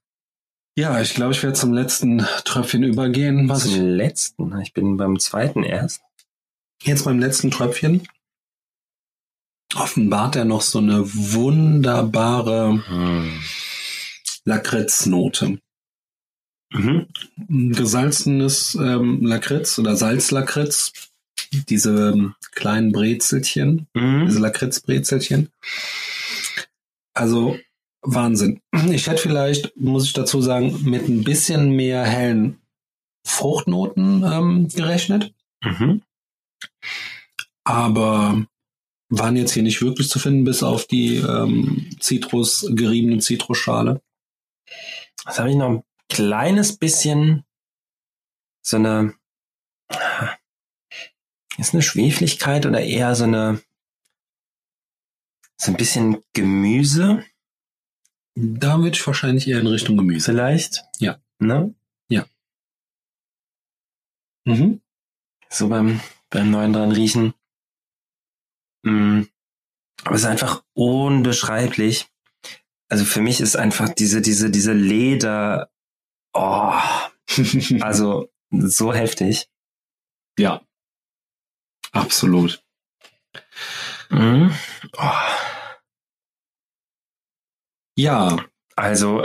ja, 0.77 1.01
ich 1.01 1.13
glaube, 1.15 1.33
ich 1.33 1.41
werde 1.43 1.55
zum 1.57 1.73
letzten 1.73 2.19
Tröpfchen 2.45 2.83
übergehen. 2.83 3.49
Was 3.49 3.65
ich 3.65 3.73
Zum 3.75 3.87
letzten. 3.87 4.61
Ich 4.61 4.73
bin 4.73 4.95
beim 4.95 5.19
zweiten 5.19 5.63
erst. 5.63 6.01
jetzt 6.83 7.05
beim 7.05 7.19
letzten 7.19 7.51
Tröpfchen 7.51 8.07
offenbart 9.75 10.35
er 10.35 10.45
noch 10.45 10.61
so 10.61 10.79
eine 10.79 11.03
wunderbare 11.13 12.83
Hm. 12.87 13.41
Lakritznote. 14.45 15.59
Mhm. 16.71 17.07
Ein 17.49 17.71
Gesalzenes 17.73 18.75
ähm, 18.75 19.25
Lakritz 19.25 19.77
oder 19.79 19.95
Salzlakritz. 19.97 20.93
Diese 21.69 22.11
ähm, 22.13 22.35
kleinen 22.51 22.91
Brezelchen. 22.91 23.87
diese 23.93 24.37
Mhm. 24.37 24.37
Lakritzbrezelchen. 24.37 25.49
Also 27.13 27.57
Wahnsinn. 28.01 28.61
Ich 28.91 29.07
hätte 29.07 29.21
vielleicht, 29.21 29.75
muss 29.77 30.05
ich 30.05 30.13
dazu 30.13 30.41
sagen, 30.41 30.83
mit 30.83 31.07
ein 31.07 31.23
bisschen 31.23 31.71
mehr 31.71 32.03
hellen 32.05 32.61
Fruchtnoten 33.25 34.23
ähm, 34.23 34.67
gerechnet, 34.69 35.33
Mhm. 35.63 36.03
aber 37.63 38.45
waren 39.09 39.35
jetzt 39.35 39.53
hier 39.53 39.63
nicht 39.63 39.81
wirklich 39.81 40.09
zu 40.09 40.19
finden, 40.19 40.43
bis 40.43 40.63
auf 40.63 40.85
die 40.85 41.17
ähm, 41.17 41.89
Zitrus, 41.99 42.67
geriebene 42.69 43.19
Zitrusschale. 43.19 44.01
Was 45.25 45.39
habe 45.39 45.49
ich 45.49 45.55
noch? 45.55 45.69
Ein 45.69 45.83
kleines 46.09 46.77
bisschen 46.77 47.43
so 48.61 48.77
eine 48.77 49.13
ist 51.57 51.73
eine 51.73 51.81
Schwefligkeit 51.81 52.65
oder 52.65 52.81
eher 52.81 53.15
so 53.15 53.23
eine 53.23 53.61
so 55.59 55.71
ein 55.71 55.77
bisschen 55.77 56.21
Gemüse 56.33 57.25
Da 58.39 58.77
würde 58.77 58.95
ich 58.95 59.07
wahrscheinlich 59.07 59.47
eher 59.47 59.59
in 59.59 59.67
Richtung 59.67 59.97
Gemüse. 59.97 60.31
vielleicht. 60.31 60.83
Ja. 60.99 61.17
Ne? 61.39 61.73
Mhm. 64.47 64.81
So 65.49 65.67
beim 65.67 65.99
beim 66.29 66.51
neuen 66.51 66.71
dran 66.71 66.91
riechen. 66.91 67.33
Mm. 68.83 69.23
Aber 70.03 70.15
es 70.15 70.21
ist 70.21 70.27
einfach 70.27 70.63
unbeschreiblich. 70.73 72.07
Also 72.87 73.03
für 73.03 73.21
mich 73.21 73.41
ist 73.41 73.57
einfach 73.57 73.89
diese 73.89 74.21
diese 74.21 74.49
diese 74.49 74.71
Leder 74.71 75.69
oh, 76.33 76.79
also 77.81 78.31
so 78.51 78.93
heftig. 78.93 79.49
ja. 80.39 80.61
Absolut. 81.91 82.63
Mhm. 84.09 84.53
Oh. 84.97 85.36
Ja, 87.97 88.37
Also, 88.75 89.23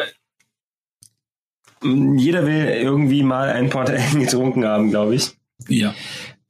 m, 1.82 2.16
jeder 2.16 2.46
will 2.46 2.66
irgendwie 2.68 3.22
mal 3.22 3.50
ein 3.50 3.68
Port 3.70 3.92
getrunken 4.12 4.64
haben, 4.64 4.90
glaube 4.90 5.14
ich. 5.14 5.32
ja. 5.68 5.94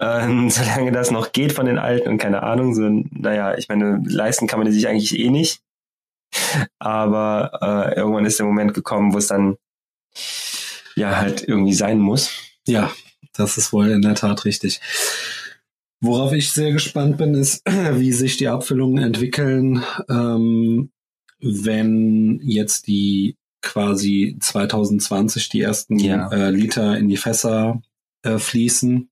Ähm, 0.01 0.51
solange 0.51 0.93
das 0.93 1.11
noch 1.11 1.33
geht 1.33 1.53
von 1.53 1.67
den 1.67 1.79
Alten 1.79 2.09
und 2.09 2.19
keine 2.19 2.43
Ahnung, 2.43 2.75
so, 2.75 2.83
naja, 3.11 3.57
ich 3.57 3.69
meine, 3.69 4.03
leisten 4.07 4.47
kann 4.47 4.59
man 4.59 4.67
die 4.67 4.73
sich 4.73 4.89
eigentlich 4.89 5.19
eh 5.19 5.31
nicht. 5.31 5.61
Aber 6.79 7.59
äh, 7.95 7.97
irgendwann 7.99 8.25
ist 8.25 8.39
der 8.39 8.47
Moment 8.47 8.73
gekommen, 8.75 9.13
wo 9.13 9.19
es 9.19 9.27
dann 9.27 9.57
ja 10.97 11.17
halt 11.19 11.43
irgendwie 11.47 11.75
sein 11.75 11.99
muss. 11.99 12.31
Ja, 12.67 12.93
das 13.35 13.59
ist 13.59 13.73
wohl 13.73 13.91
in 13.91 14.03
der 14.03 14.15
Tat 14.15 14.45
richtig. 14.45 14.81
Worauf 16.01 16.33
ich 16.33 16.51
sehr 16.53 16.73
gespannt 16.73 17.17
bin, 17.19 17.35
ist, 17.35 17.63
wie 17.93 18.13
sich 18.13 18.37
die 18.37 18.49
Abfüllungen 18.49 19.03
entwickeln, 19.03 19.85
ähm, 20.09 20.91
wenn 21.43 22.41
jetzt 22.43 22.87
die 22.87 23.37
quasi 23.61 24.37
2020 24.41 25.49
die 25.49 25.61
ersten 25.61 25.99
Ja. 25.99 26.31
äh, 26.31 26.51
Liter 26.51 26.97
in 26.97 27.09
die 27.09 27.17
Fässer 27.17 27.83
äh, 28.23 28.39
fließen, 28.39 29.11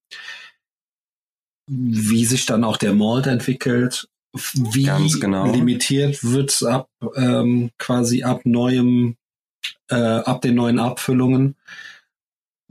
wie 1.68 2.24
sich 2.24 2.46
dann 2.46 2.64
auch 2.64 2.76
der 2.76 2.94
Malt 2.94 3.26
entwickelt, 3.26 4.08
wie 4.32 5.10
genau. 5.20 5.50
limitiert 5.50 6.22
wird 6.22 6.62
ab 6.62 6.88
ähm, 7.16 7.70
quasi 7.78 8.22
ab 8.22 8.42
neuem, 8.44 9.16
äh, 9.88 9.94
ab 9.96 10.40
den 10.40 10.54
neuen 10.54 10.78
Abfüllungen 10.78 11.56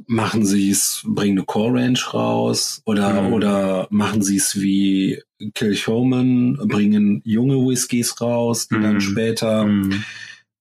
machen 0.07 0.45
sie 0.45 0.69
es, 0.71 1.01
bringen 1.05 1.37
eine 1.39 1.45
Core 1.45 1.79
Range 1.81 1.99
raus 2.13 2.81
oder 2.85 3.21
Mhm. 3.23 3.33
oder 3.33 3.87
machen 3.91 4.21
sie 4.21 4.37
es 4.37 4.59
wie 4.59 5.21
Kilchoman, 5.53 6.57
bringen 6.67 7.21
junge 7.25 7.55
Whiskys 7.55 8.19
raus, 8.21 8.67
die 8.67 8.79
dann 8.79 8.95
Mhm. 8.95 9.01
später 9.01 9.65
Mhm. 9.65 10.03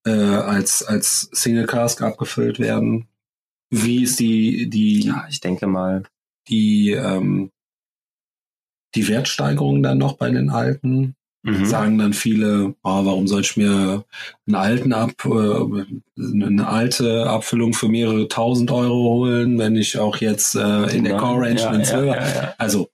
äh, 0.06 0.10
als 0.10 0.82
als 0.82 1.28
Single 1.32 1.66
Cask 1.66 2.02
abgefüllt 2.02 2.58
werden. 2.58 3.08
Wie 3.70 4.02
ist 4.04 4.18
die 4.20 4.68
die 4.70 5.00
Ja, 5.06 5.26
ich 5.28 5.40
denke 5.40 5.66
mal. 5.66 6.02
die 6.48 6.92
ähm, 6.92 7.50
die 8.94 9.06
Wertsteigerung 9.08 9.82
dann 9.82 9.98
noch 9.98 10.16
bei 10.16 10.30
den 10.30 10.48
alten? 10.50 11.14
Mhm. 11.50 11.64
Sagen 11.66 11.98
dann 11.98 12.12
viele, 12.12 12.74
oh, 12.82 13.04
warum 13.04 13.26
soll 13.26 13.40
ich 13.42 13.56
mir 13.56 14.04
einen 14.46 14.54
alten 14.54 14.92
ab, 14.92 15.12
äh, 15.24 15.84
eine 16.20 16.66
alte 16.68 17.28
Abfüllung 17.28 17.72
für 17.74 17.88
mehrere 17.88 18.28
tausend 18.28 18.70
Euro 18.70 19.14
holen, 19.14 19.58
wenn 19.58 19.76
ich 19.76 19.98
auch 19.98 20.16
jetzt 20.18 20.54
äh, 20.54 20.84
in 20.96 21.04
der 21.04 21.16
Core 21.16 21.46
Range 21.46 21.60
ja, 21.60 21.70
einen 21.70 21.80
ja, 21.80 21.86
Silber. 21.86 22.16
ja, 22.16 22.26
ja. 22.26 22.54
Also 22.58 22.88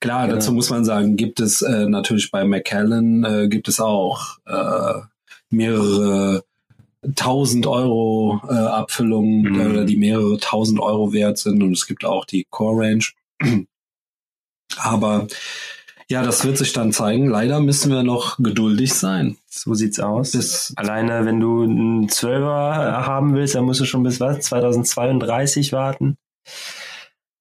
klar, 0.00 0.26
Genau. 0.26 0.34
dazu 0.36 0.52
muss 0.52 0.70
man 0.70 0.84
sagen, 0.84 1.16
gibt 1.16 1.40
es 1.40 1.62
äh, 1.62 1.86
natürlich 1.86 2.30
bei 2.30 2.44
McKellen 2.44 3.24
äh, 3.24 3.48
gibt 3.48 3.68
es 3.68 3.80
auch 3.80 4.38
äh, 4.46 4.94
mehrere 5.50 6.44
tausend 7.14 7.66
Euro 7.66 8.40
äh, 8.48 8.52
Abfüllungen 8.54 9.42
Mhm. 9.42 9.70
oder 9.70 9.84
die 9.84 9.96
mehrere 9.96 10.36
tausend 10.38 10.80
Euro 10.80 11.12
wert 11.12 11.38
sind 11.38 11.62
und 11.62 11.72
es 11.72 11.86
gibt 11.86 12.04
auch 12.04 12.24
die 12.24 12.46
Core 12.50 12.82
Range. 12.86 13.04
Aber 14.76 15.26
ja, 16.10 16.22
das 16.22 16.44
wird 16.44 16.56
sich 16.58 16.72
dann 16.72 16.92
zeigen. 16.92 17.28
Leider 17.28 17.60
müssen 17.60 17.92
wir 17.92 18.02
noch 18.02 18.38
geduldig 18.38 18.94
sein. 18.94 19.36
So 19.46 19.74
sieht's 19.74 20.00
aus. 20.00 20.32
Bis, 20.32 20.72
Alleine, 20.76 21.26
wenn 21.26 21.38
du 21.40 21.62
einen 21.64 22.08
Zwölfer 22.08 23.06
haben 23.06 23.34
willst, 23.34 23.54
dann 23.54 23.64
musst 23.64 23.80
du 23.80 23.84
schon 23.84 24.02
bis 24.02 24.20
was? 24.20 24.40
2032 24.40 25.72
warten. 25.72 26.16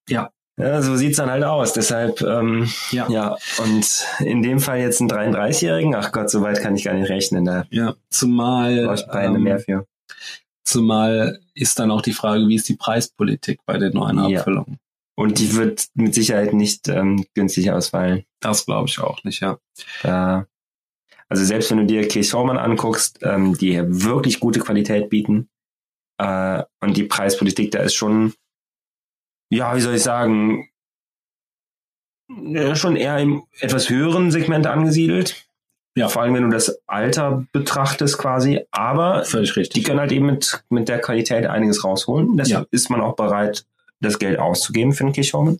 Ja. 0.09 0.31
Ja, 0.59 0.81
so 0.81 0.95
sieht's 0.95 1.17
dann 1.17 1.29
halt 1.29 1.43
aus. 1.43 1.73
Deshalb, 1.73 2.19
ähm, 2.21 2.67
ja, 2.89 3.07
ja, 3.09 3.37
und 3.63 4.05
in 4.19 4.41
dem 4.41 4.59
Fall 4.59 4.79
jetzt 4.79 4.99
einen 4.99 5.09
33-Jährigen, 5.11 5.93
ach 5.93 6.11
Gott, 6.11 6.31
so 6.31 6.41
weit 6.41 6.59
kann 6.61 6.75
ich 6.75 6.83
gar 6.83 6.95
nicht 6.95 7.09
rechnen. 7.09 7.45
Da 7.45 7.65
ja. 7.69 7.93
Zumal, 8.09 8.85
brauche 8.85 8.95
ich 8.95 9.05
Beine 9.05 9.35
ähm, 9.37 9.43
mehr 9.43 9.59
für. 9.59 9.85
zumal 10.63 11.39
ist 11.53 11.77
dann 11.77 11.91
auch 11.91 12.01
die 12.01 12.13
Frage, 12.13 12.47
wie 12.47 12.55
ist 12.55 12.67
die 12.69 12.75
Preispolitik 12.75 13.59
bei 13.67 13.77
den 13.77 13.93
neuen 13.93 14.27
Ja. 14.29 14.39
Abfüllungen? 14.39 14.79
Und 15.19 15.39
die 15.39 15.55
wird 15.55 15.87
mit 15.95 16.13
Sicherheit 16.13 16.53
nicht 16.53 16.87
ähm, 16.89 17.25
günstig 17.33 17.71
ausfallen. 17.71 18.23
Das 18.39 18.65
glaube 18.65 18.87
ich 18.87 18.99
auch 18.99 19.23
nicht, 19.23 19.41
ja. 19.41 19.57
Da, 20.03 20.45
also 21.27 21.43
selbst 21.43 21.71
wenn 21.71 21.79
du 21.79 21.85
dir 21.85 22.07
Case 22.07 22.29
Showman 22.29 22.57
anguckst, 22.57 23.19
ähm, 23.23 23.57
die 23.57 23.79
wirklich 23.83 24.39
gute 24.39 24.59
Qualität 24.59 25.09
bieten, 25.09 25.49
äh, 26.19 26.63
und 26.81 26.97
die 26.97 27.03
Preispolitik, 27.03 27.71
da 27.71 27.79
ist 27.79 27.95
schon, 27.95 28.33
ja, 29.49 29.75
wie 29.75 29.81
soll 29.81 29.95
ich 29.95 30.03
sagen, 30.03 30.69
ja, 32.29 32.75
schon 32.75 32.95
eher 32.95 33.17
im 33.19 33.43
etwas 33.59 33.89
höheren 33.89 34.31
Segment 34.31 34.67
angesiedelt. 34.67 35.47
Ja. 35.95 36.09
Vor 36.09 36.21
allem, 36.21 36.35
wenn 36.35 36.43
du 36.43 36.49
das 36.49 36.79
Alter 36.85 37.47
betrachtest 37.53 38.19
quasi. 38.19 38.65
Aber 38.69 39.23
Völlig 39.25 39.53
die 39.53 39.59
richtig. 39.61 39.83
können 39.85 39.99
halt 39.99 40.11
eben 40.11 40.27
mit, 40.27 40.63
mit 40.69 40.89
der 40.89 40.99
Qualität 40.99 41.47
einiges 41.47 41.83
rausholen. 41.83 42.37
Deshalb 42.37 42.65
Ja. 42.65 42.67
ist 42.69 42.89
man 42.91 43.01
auch 43.01 43.15
bereit, 43.15 43.65
das 43.99 44.19
Geld 44.19 44.39
auszugeben 44.39 44.93
für 44.93 45.11
Case 45.11 45.29
Showman. 45.29 45.59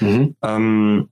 Mhm. 0.00 0.36
Ähm, 0.42 1.08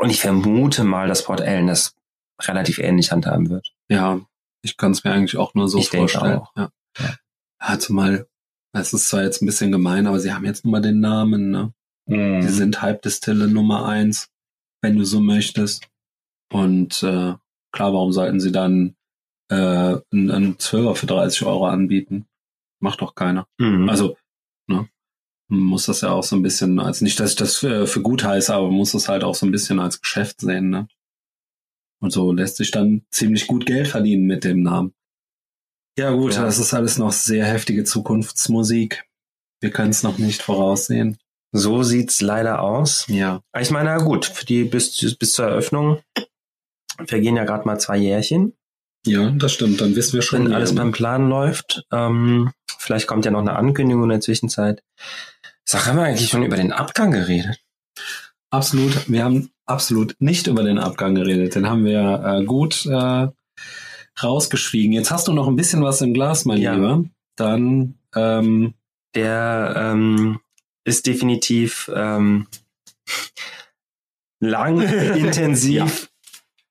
und 0.00 0.10
ich 0.10 0.20
vermute 0.20 0.84
mal, 0.84 1.08
dass 1.08 1.24
Port 1.24 1.40
Ellen 1.40 1.68
das 1.68 1.94
relativ 2.42 2.78
ähnlich 2.78 3.12
handhaben 3.12 3.48
wird. 3.48 3.72
Ja, 3.88 4.20
ich 4.62 4.76
kann 4.76 4.92
es 4.92 5.04
mir 5.04 5.12
eigentlich 5.12 5.36
auch 5.36 5.54
nur 5.54 5.68
so 5.68 5.78
Ich 5.78 5.90
denke 5.90 6.12
vorstellen. 6.12 6.40
auch. 6.40 6.52
Ja. 6.56 6.70
Ja. 7.60 7.78
zumal, 7.78 8.26
es 8.72 8.92
ist 8.92 9.08
zwar 9.08 9.22
jetzt 9.22 9.42
ein 9.42 9.46
bisschen 9.46 9.72
gemein, 9.72 10.06
aber 10.06 10.18
sie 10.18 10.32
haben 10.32 10.44
jetzt 10.44 10.64
nun 10.64 10.72
mal 10.72 10.82
den 10.82 11.00
Namen, 11.00 11.50
ne? 11.50 11.72
Mhm. 12.06 12.42
Sie 12.42 12.50
sind 12.52 12.82
Halbdistille 12.82 13.48
Nummer 13.48 13.86
eins, 13.86 14.28
wenn 14.82 14.96
du 14.96 15.04
so 15.04 15.20
möchtest. 15.20 15.88
Und 16.52 17.02
äh, 17.02 17.34
klar, 17.72 17.92
warum 17.92 18.12
sollten 18.12 18.40
sie 18.40 18.52
dann 18.52 18.96
äh, 19.48 19.54
einen, 20.12 20.30
einen 20.30 20.58
12 20.58 20.98
für 20.98 21.06
30 21.06 21.44
Euro 21.44 21.66
anbieten. 21.66 22.26
Macht 22.80 23.00
doch 23.00 23.14
keiner. 23.14 23.46
Mhm. 23.58 23.88
Also, 23.88 24.16
ne? 24.66 24.88
Muss 25.48 25.86
das 25.86 26.00
ja 26.00 26.10
auch 26.10 26.24
so 26.24 26.34
ein 26.34 26.42
bisschen 26.42 26.78
als, 26.80 27.00
nicht, 27.00 27.20
dass 27.20 27.30
ich 27.30 27.36
das 27.36 27.56
für, 27.56 27.86
für 27.86 28.02
gut 28.02 28.24
heiße, 28.24 28.52
aber 28.52 28.70
muss 28.70 28.92
das 28.92 29.08
halt 29.08 29.22
auch 29.22 29.34
so 29.34 29.46
ein 29.46 29.52
bisschen 29.52 29.78
als 29.78 30.00
Geschäft 30.00 30.40
sehen, 30.40 30.70
ne? 30.70 30.88
Und 32.00 32.10
so 32.12 32.32
lässt 32.32 32.56
sich 32.56 32.70
dann 32.72 33.06
ziemlich 33.10 33.46
gut 33.46 33.64
Geld 33.64 33.88
verdienen 33.88 34.26
mit 34.26 34.44
dem 34.44 34.62
Namen. 34.62 34.92
Ja 35.98 36.10
gut, 36.10 36.34
Ja. 36.34 36.42
das 36.42 36.58
ist 36.58 36.74
alles 36.74 36.98
noch 36.98 37.12
sehr 37.12 37.46
heftige 37.46 37.84
Zukunftsmusik. 37.84 39.04
Wir 39.60 39.70
können 39.70 39.90
es 39.90 40.02
noch 40.02 40.18
nicht 40.18 40.42
voraussehen. 40.42 41.16
so 41.52 41.82
sieht's 41.82 42.20
leider 42.20 42.60
aus. 42.60 43.06
Ja. 43.08 43.40
Ich 43.58 43.70
meine, 43.70 43.90
na 43.90 43.98
gut, 43.98 44.26
für 44.26 44.44
die 44.44 44.64
bis, 44.64 45.16
bis 45.18 45.32
zur 45.32 45.46
Eröffnung 45.46 46.02
vergehen 47.06 47.36
ja 47.36 47.44
gerade 47.44 47.64
mal 47.64 47.78
zwei 47.78 47.96
Jährchen. 47.96 48.52
Ja, 49.06 49.30
das 49.30 49.52
stimmt. 49.52 49.80
Dann 49.80 49.94
wissen 49.96 50.14
wir 50.14 50.22
schon. 50.22 50.46
Wenn 50.46 50.52
alles 50.52 50.74
beim 50.74 50.92
Plan 50.92 51.28
läuft. 51.30 51.86
Ähm, 51.92 52.50
vielleicht 52.78 53.06
kommt 53.06 53.24
ja 53.24 53.30
noch 53.30 53.40
eine 53.40 53.54
Ankündigung 53.56 54.02
in 54.02 54.08
der 54.10 54.20
Zwischenzeit. 54.20 54.82
Sag, 55.68 55.86
haben 55.86 55.96
wir 55.96 56.04
eigentlich 56.04 56.30
schon 56.30 56.44
über 56.44 56.56
den 56.56 56.72
Abgang 56.72 57.10
geredet? 57.10 57.58
Absolut. 58.50 59.10
Wir 59.10 59.24
haben 59.24 59.50
absolut 59.66 60.14
nicht 60.20 60.46
über 60.46 60.62
den 60.62 60.78
Abgang 60.78 61.14
geredet. 61.16 61.56
Den 61.56 61.68
haben 61.68 61.84
wir 61.84 62.22
äh, 62.24 62.44
gut 62.44 62.86
äh, 62.86 63.28
rausgeschwiegen. 64.22 64.92
Jetzt 64.92 65.10
hast 65.10 65.26
du 65.26 65.32
noch 65.32 65.48
ein 65.48 65.56
bisschen 65.56 65.82
was 65.82 66.00
im 66.02 66.14
Glas, 66.14 66.44
mein 66.44 66.58
Ja. 66.58 66.74
Lieber. 66.74 67.04
Dann 67.36 67.98
ähm, 68.14 68.74
Der 69.16 69.74
ähm, 69.76 70.38
ist 70.84 71.06
definitiv 71.06 71.90
ähm, 71.94 72.46
lang, 74.40 74.80
intensiv, 75.16 76.10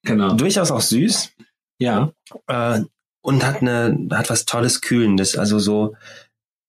genau. 0.03 0.34
durchaus 0.36 0.71
auch 0.71 0.81
süß 0.81 1.31
Ja. 1.79 2.13
äh, 2.47 2.81
und 3.21 3.45
hat 3.45 3.62
eine 3.62 4.08
hat 4.12 4.29
was 4.29 4.45
tolles 4.45 4.79
Kühlendes. 4.81 5.38
Also 5.38 5.60
so 5.60 5.95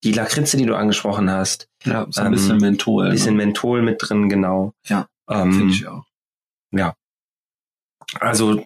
die 0.06 0.12
Lakritze, 0.12 0.56
die 0.56 0.66
du 0.66 0.74
angesprochen 0.76 1.30
hast, 1.30 1.68
Ja, 1.84 2.06
so 2.10 2.20
ein 2.20 2.26
Ähm, 2.28 2.32
bisschen 2.32 2.56
Menthol. 2.58 3.06
ein 3.06 3.12
bisschen 3.12 3.36
ne? 3.36 3.44
Menthol 3.44 3.82
mit 3.82 3.98
drin, 4.00 4.28
genau. 4.28 4.72
Ja, 4.86 5.08
ähm, 5.28 5.52
finde 5.52 5.72
ich 5.74 5.86
auch. 5.86 6.04
Also 8.20 8.64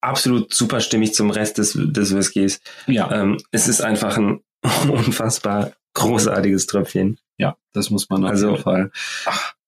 absolut 0.00 0.54
super 0.54 0.80
stimmig 0.80 1.14
zum 1.14 1.30
Rest 1.30 1.58
des, 1.58 1.72
des 1.76 2.14
Whiskys. 2.14 2.60
Ja, 2.86 3.10
Ähm, 3.10 3.38
es 3.50 3.66
ist 3.68 3.80
einfach 3.82 4.16
ein 4.16 4.40
unfassbar 4.90 5.72
großartiges 5.94 6.66
Tröpfchen. 6.66 7.18
ja, 7.38 7.56
das 7.72 7.90
muss 7.90 8.08
man 8.08 8.24
auf 8.24 8.30
also- 8.30 8.50
jeden 8.52 8.62
Fall. 8.62 8.90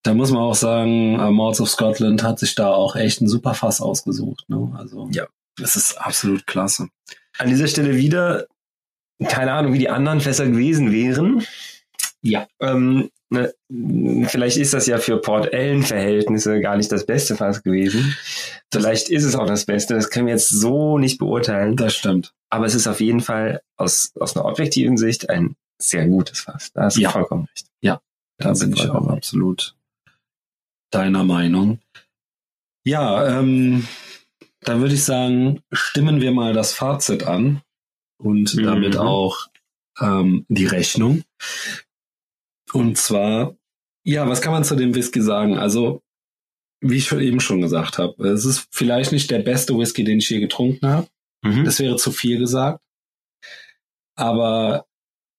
Da 0.04 0.14
muss 0.14 0.30
man 0.30 0.42
auch 0.42 0.54
sagen, 0.54 1.18
äh, 1.18 1.30
Mords 1.30 1.60
of 1.60 1.68
Scotland 1.68 2.22
hat 2.22 2.38
sich 2.38 2.54
da 2.54 2.70
auch 2.70 2.94
echt 2.94 3.20
ein 3.20 3.28
super 3.28 3.52
Fass 3.54 3.80
ausgesucht. 3.80 4.44
Ne? 4.48 4.72
Also 4.78 5.08
Ja. 5.12 5.26
das 5.56 5.74
ist 5.74 6.00
absolut 6.00 6.46
klasse. 6.46 6.88
An 7.38 7.48
dieser 7.48 7.66
Stelle 7.66 7.96
wieder, 7.96 8.46
keine 9.26 9.52
Ahnung, 9.52 9.72
wie 9.72 9.78
die 9.78 9.88
anderen 9.88 10.20
Fässer 10.20 10.46
gewesen 10.46 10.92
wären. 10.92 11.44
Ja. 12.22 12.46
Ähm, 12.60 13.10
ne, 13.30 13.52
vielleicht 14.28 14.56
ist 14.56 14.74
das 14.74 14.86
ja 14.86 14.98
für 14.98 15.20
Port 15.20 15.52
Ellen 15.52 15.82
Verhältnisse 15.82 16.60
gar 16.60 16.76
nicht 16.76 16.90
das 16.92 17.06
beste 17.06 17.36
Fass 17.36 17.62
gewesen. 17.62 18.16
Vielleicht 18.72 19.08
ist 19.08 19.24
es 19.24 19.34
auch 19.36 19.46
das 19.46 19.64
Beste. 19.66 19.94
Das 19.94 20.10
können 20.10 20.26
wir 20.26 20.34
jetzt 20.34 20.48
so 20.48 20.98
nicht 20.98 21.18
beurteilen. 21.18 21.76
Das 21.76 21.94
stimmt. 21.94 22.32
Aber 22.50 22.66
es 22.66 22.74
ist 22.74 22.86
auf 22.86 23.00
jeden 23.00 23.20
Fall 23.20 23.60
aus, 23.76 24.12
aus 24.18 24.36
einer 24.36 24.46
objektiven 24.46 24.96
Sicht 24.96 25.30
ein 25.30 25.56
sehr 25.80 26.06
gutes 26.06 26.40
Fass. 26.40 26.72
Da 26.72 26.84
hast 26.84 26.96
du 26.96 27.02
Ja. 27.02 27.10
vollkommen 27.10 27.44
recht. 27.54 27.66
Da 28.40 28.50
Das 28.50 28.60
bin 28.60 28.72
ich 28.72 28.88
auch 28.88 29.08
absolut 29.08 29.74
deiner 30.92 31.24
Meinung. 31.24 31.80
Ja, 32.84 33.40
ähm, 33.40 33.88
dann 34.60 34.80
würde 34.80 34.94
ich 34.94 35.02
sagen, 35.02 35.60
stimmen 35.72 36.20
wir 36.20 36.30
mal 36.30 36.52
das 36.52 36.72
Fazit 36.72 37.24
an 37.24 37.62
und 38.18 38.54
Mhm. 38.54 38.62
damit 38.64 38.96
auch 38.96 39.46
ähm, 40.00 40.44
die 40.48 40.66
Rechnung. 40.66 41.22
Und 42.72 42.98
zwar, 42.98 43.56
ja, 44.04 44.28
was 44.28 44.40
kann 44.42 44.52
man 44.52 44.64
zu 44.64 44.76
dem 44.76 44.94
Whisky 44.94 45.20
sagen? 45.22 45.56
Also, 45.58 46.02
wie 46.80 46.96
ich 46.98 47.06
schon 47.06 47.20
eben 47.20 47.40
schon 47.40 47.60
gesagt 47.60 47.98
habe, 47.98 48.28
es 48.28 48.44
ist 48.44 48.68
vielleicht 48.70 49.10
nicht 49.12 49.30
der 49.30 49.40
beste 49.40 49.76
Whisky, 49.76 50.04
den 50.04 50.18
ich 50.18 50.30
je 50.30 50.38
getrunken 50.40 50.86
habe. 50.86 51.08
Mhm. 51.42 51.64
Das 51.64 51.78
wäre 51.80 51.96
zu 51.96 52.12
viel 52.12 52.38
gesagt. 52.38 52.80
Aber 54.16 54.86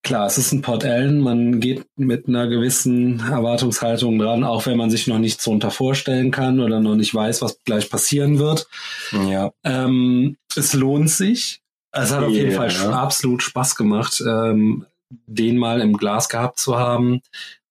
klar, 0.04 0.26
es 0.28 0.38
ist 0.38 0.52
ein 0.52 0.62
Port 0.62 0.84
Ellen. 0.84 1.20
Man 1.20 1.60
geht 1.60 1.86
mit 1.98 2.28
einer 2.28 2.48
gewissen 2.48 3.20
Erwartungshaltung 3.20 4.18
dran, 4.20 4.44
auch 4.44 4.66
wenn 4.66 4.78
man 4.78 4.90
sich 4.90 5.08
noch 5.08 5.20
nichts 5.20 5.44
darunter 5.44 5.72
vorstellen 5.72 6.32
kann 6.32 6.60
oder 6.60 6.80
noch 6.80 6.96
nicht 6.96 7.14
weiß, 7.14 7.42
was 7.42 7.62
gleich 7.64 7.90
passieren 7.90 8.40
wird. 8.40 8.68
ja. 9.12 9.52
Ähm, 9.64 10.38
es 10.56 10.74
lohnt 10.74 11.10
sich. 11.10 11.62
Es 11.92 12.12
hat 12.12 12.24
auf 12.24 12.32
jeden 12.32 12.52
Ja. 12.52 12.70
Fall 12.70 12.94
absolut 12.94 13.42
Spaß 13.44 13.76
gemacht, 13.76 14.22
ähm, 14.26 14.86
den 15.26 15.58
mal 15.58 15.82
im 15.82 15.98
Glas 15.98 16.30
gehabt 16.30 16.60
zu 16.60 16.78
haben. 16.78 17.22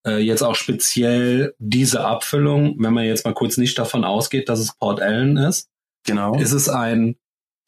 Äh, 0.07 0.19
jetzt 0.19 0.43
auch 0.43 0.55
speziell 0.57 1.55
diese 1.59 2.05
Abfüllung, 2.05 2.77
wenn 2.79 2.93
man 2.95 3.05
jetzt 3.05 3.25
mal 3.25 3.35
kurz 3.35 3.57
nicht 3.57 3.79
davon 3.79 4.05
ausgeht, 4.05 4.49
dass 4.49 4.59
es 4.61 4.73
Port 4.77 5.01
Ellen 5.01 5.37
ist, 5.37 5.69
Genau. 6.07 6.35
ist 6.37 6.53
es 6.53 6.69
ein 6.69 7.17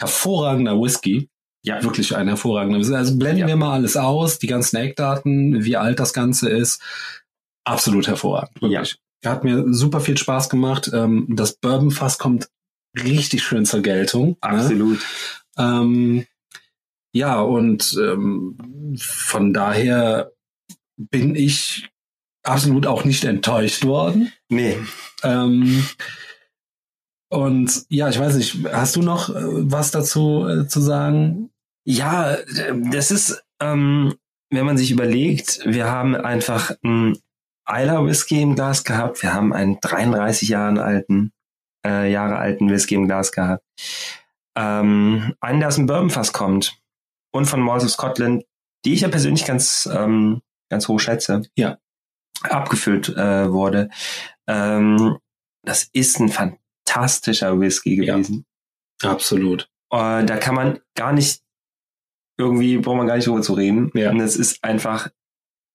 hervorragender 0.00 0.80
Whisky. 0.80 1.28
ja, 1.62 1.82
Wirklich 1.82 2.16
ein 2.16 2.26
hervorragender 2.26 2.78
Whisky. 2.80 2.94
Also 2.94 3.16
blenden 3.18 3.40
Ja. 3.42 3.46
wir 3.48 3.56
mal 3.56 3.74
alles 3.74 3.96
aus, 3.96 4.38
die 4.38 4.46
ganzen 4.46 4.76
Eckdaten, 4.76 5.62
wie 5.64 5.76
alt 5.76 6.00
das 6.00 6.12
Ganze 6.14 6.48
ist. 6.48 6.80
Absolut 7.64 8.08
hervorragend. 8.08 8.62
Wirklich. 8.62 8.96
Hat 9.24 9.44
mir 9.44 9.66
super 9.72 10.00
viel 10.00 10.16
Spaß 10.16 10.48
gemacht. 10.48 10.90
Ähm, 10.94 11.26
das 11.28 11.52
Bourbonfass 11.52 12.16
kommt 12.18 12.48
richtig 12.96 13.42
schön 13.42 13.66
zur 13.66 13.82
Geltung. 13.82 14.28
Ne? 14.30 14.36
absolut. 14.40 15.00
Ähm, 15.58 16.24
ja, 17.12 17.40
und 17.40 17.96
ähm, 18.00 18.56
von 18.98 19.52
daher 19.52 20.32
bin 20.96 21.34
ich 21.34 21.90
absolut 22.42 22.86
auch 22.86 23.04
nicht 23.04 23.24
enttäuscht 23.24 23.84
worden. 23.84 24.32
Nee. 24.48 24.78
Ähm, 25.22 25.84
und 27.28 27.84
ja, 27.88 28.08
ich 28.08 28.18
weiß 28.18 28.36
nicht, 28.36 28.64
hast 28.72 28.96
du 28.96 29.02
noch 29.02 29.30
äh, 29.30 29.34
was 29.36 29.90
dazu 29.90 30.46
äh, 30.48 30.66
zu 30.66 30.80
sagen? 30.80 31.50
Ja, 31.84 32.36
das 32.90 33.10
ist, 33.10 33.42
ähm, 33.60 34.14
wenn 34.50 34.66
man 34.66 34.76
sich 34.76 34.90
überlegt, 34.90 35.60
wir 35.64 35.86
haben 35.86 36.14
einfach 36.14 36.72
einen 36.82 37.16
Eiler 37.64 38.04
Whisky 38.04 38.42
im 38.42 38.54
Glas 38.54 38.84
gehabt, 38.84 39.22
wir 39.22 39.32
haben 39.32 39.52
einen 39.52 39.78
33 39.80 40.48
Jahre 40.48 40.82
alten, 40.82 41.32
äh, 41.86 42.10
Jahre 42.10 42.36
alten 42.36 42.68
Whisky 42.68 42.96
im 42.96 43.06
Glas 43.06 43.32
gehabt, 43.32 43.64
ähm, 44.56 45.34
einen, 45.40 45.60
der 45.60 45.68
aus 45.68 45.76
dem 45.76 45.86
Bourbonfass 45.86 46.32
kommt 46.32 46.80
und 47.32 47.46
von 47.46 47.60
Malls 47.60 47.84
of 47.84 47.90
Scotland, 47.90 48.44
die 48.84 48.94
ich 48.94 49.00
ja 49.02 49.08
persönlich 49.08 49.44
ganz, 49.44 49.88
ähm, 49.92 50.42
ganz 50.70 50.88
hoch 50.88 50.98
schätze, 51.00 51.42
Ja. 51.56 51.78
abgefüllt 52.42 53.08
äh, 53.10 53.52
wurde. 53.52 53.90
Ähm, 54.46 55.18
das 55.64 55.84
ist 55.92 56.18
ein 56.20 56.28
fantastischer 56.30 57.60
Whisky 57.60 58.02
Ja. 58.04 58.14
gewesen. 58.14 58.46
Absolut. 59.02 59.68
Äh, 59.92 60.24
da 60.24 60.36
kann 60.38 60.54
man 60.54 60.80
gar 60.94 61.12
nicht, 61.12 61.42
irgendwie 62.38 62.78
braucht 62.78 62.96
man 62.96 63.06
gar 63.06 63.16
nicht 63.16 63.26
drüber 63.26 63.42
zu 63.42 63.54
reden. 63.54 63.90
Ja. 63.94 64.10
Und 64.10 64.20
es 64.20 64.36
ist 64.36 64.62
einfach 64.64 65.08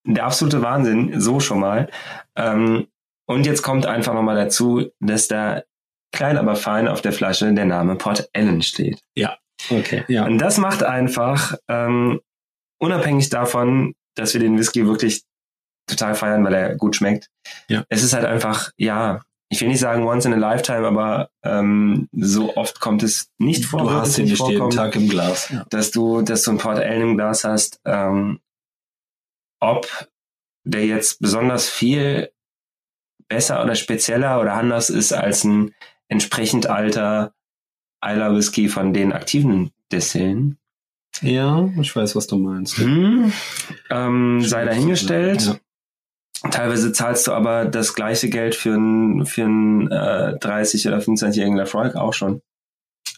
der 0.07 0.25
absolute 0.25 0.61
Wahnsinn, 0.61 1.19
so 1.19 1.39
schon 1.39 1.59
mal. 1.59 1.89
Ähm, 2.35 2.87
und 3.27 3.45
jetzt 3.45 3.61
kommt 3.63 3.85
einfach 3.85 4.13
nochmal 4.13 4.35
dazu, 4.35 4.91
dass 4.99 5.27
da 5.27 5.63
klein 6.11 6.37
aber 6.37 6.55
fein 6.55 6.87
auf 6.87 7.01
der 7.01 7.11
Flasche 7.11 7.51
der 7.53 7.65
Name 7.65 7.95
Port 7.95 8.29
Ellen 8.33 8.61
steht. 8.61 9.01
Okay. 9.69 10.03
Ja. 10.07 10.25
Und 10.25 10.37
das 10.37 10.57
macht 10.57 10.83
einfach, 10.83 11.55
ähm, 11.67 12.21
unabhängig 12.79 13.29
davon, 13.29 13.95
dass 14.15 14.33
wir 14.33 14.41
den 14.41 14.57
Whisky 14.57 14.85
wirklich 14.85 15.23
total 15.87 16.15
feiern, 16.15 16.43
weil 16.43 16.53
er 16.53 16.75
gut 16.75 16.95
schmeckt. 16.95 17.29
Ja. 17.67 17.85
Es 17.89 18.03
ist 18.03 18.13
halt 18.13 18.25
einfach, 18.25 18.71
ja, 18.77 19.21
ich 19.49 19.61
will 19.61 19.67
nicht 19.67 19.79
sagen 19.79 20.03
once 20.03 20.25
in 20.25 20.33
a 20.33 20.37
lifetime, 20.37 20.87
aber 20.87 21.29
ähm, 21.43 22.09
so 22.11 22.55
oft 22.57 22.79
kommt 22.79 23.03
es 23.03 23.29
nicht 23.37 23.65
vor. 23.65 23.81
Du 23.81 23.91
hast 23.91 24.17
ihn 24.17 24.25
nicht 24.25 24.47
jeden 24.47 24.69
Tag 24.71 24.95
im 24.95 25.07
Glas. 25.07 25.49
Ja. 25.49 25.65
dass 25.69 25.91
du, 25.91 26.21
dass 26.21 26.43
du 26.43 26.51
ein 26.51 26.57
Port 26.57 26.79
Ellen 26.79 27.11
im 27.11 27.17
Glas 27.17 27.43
hast. 27.43 27.79
Ähm, 27.85 28.39
ob 29.61 29.87
der 30.65 30.85
jetzt 30.85 31.21
besonders 31.21 31.69
viel 31.69 32.31
besser 33.27 33.63
oder 33.63 33.75
spezieller 33.75 34.41
oder 34.41 34.53
anders 34.53 34.89
ist 34.89 35.13
als 35.13 35.43
ein 35.43 35.73
entsprechend 36.07 36.67
alter 36.67 37.33
Eiler 38.05 38.35
Whisky 38.35 38.69
von 38.69 38.93
den 38.93 39.11
aktiven 39.13 39.71
Destillen. 39.91 40.57
ja, 41.21 41.69
ich 41.79 41.95
weiß, 41.95 42.15
was 42.15 42.27
du 42.27 42.37
meinst. 42.37 42.77
Hm, 42.77 43.31
ähm, 43.89 44.41
sei 44.41 44.65
dahingestellt. 44.65 45.41
Ja. 46.43 46.49
Teilweise 46.51 46.91
zahlst 46.91 47.27
du 47.27 47.31
aber 47.31 47.65
das 47.65 47.95
gleiche 47.95 48.29
Geld 48.29 48.53
für 48.55 48.73
einen 48.73 49.25
für 49.25 49.45
einen, 49.45 49.89
äh, 49.91 50.37
30 50.37 50.87
oder 50.87 50.99
25-jährigen 50.99 51.57
Lafroig 51.57 51.95
auch 51.95 52.13
schon. 52.13 52.41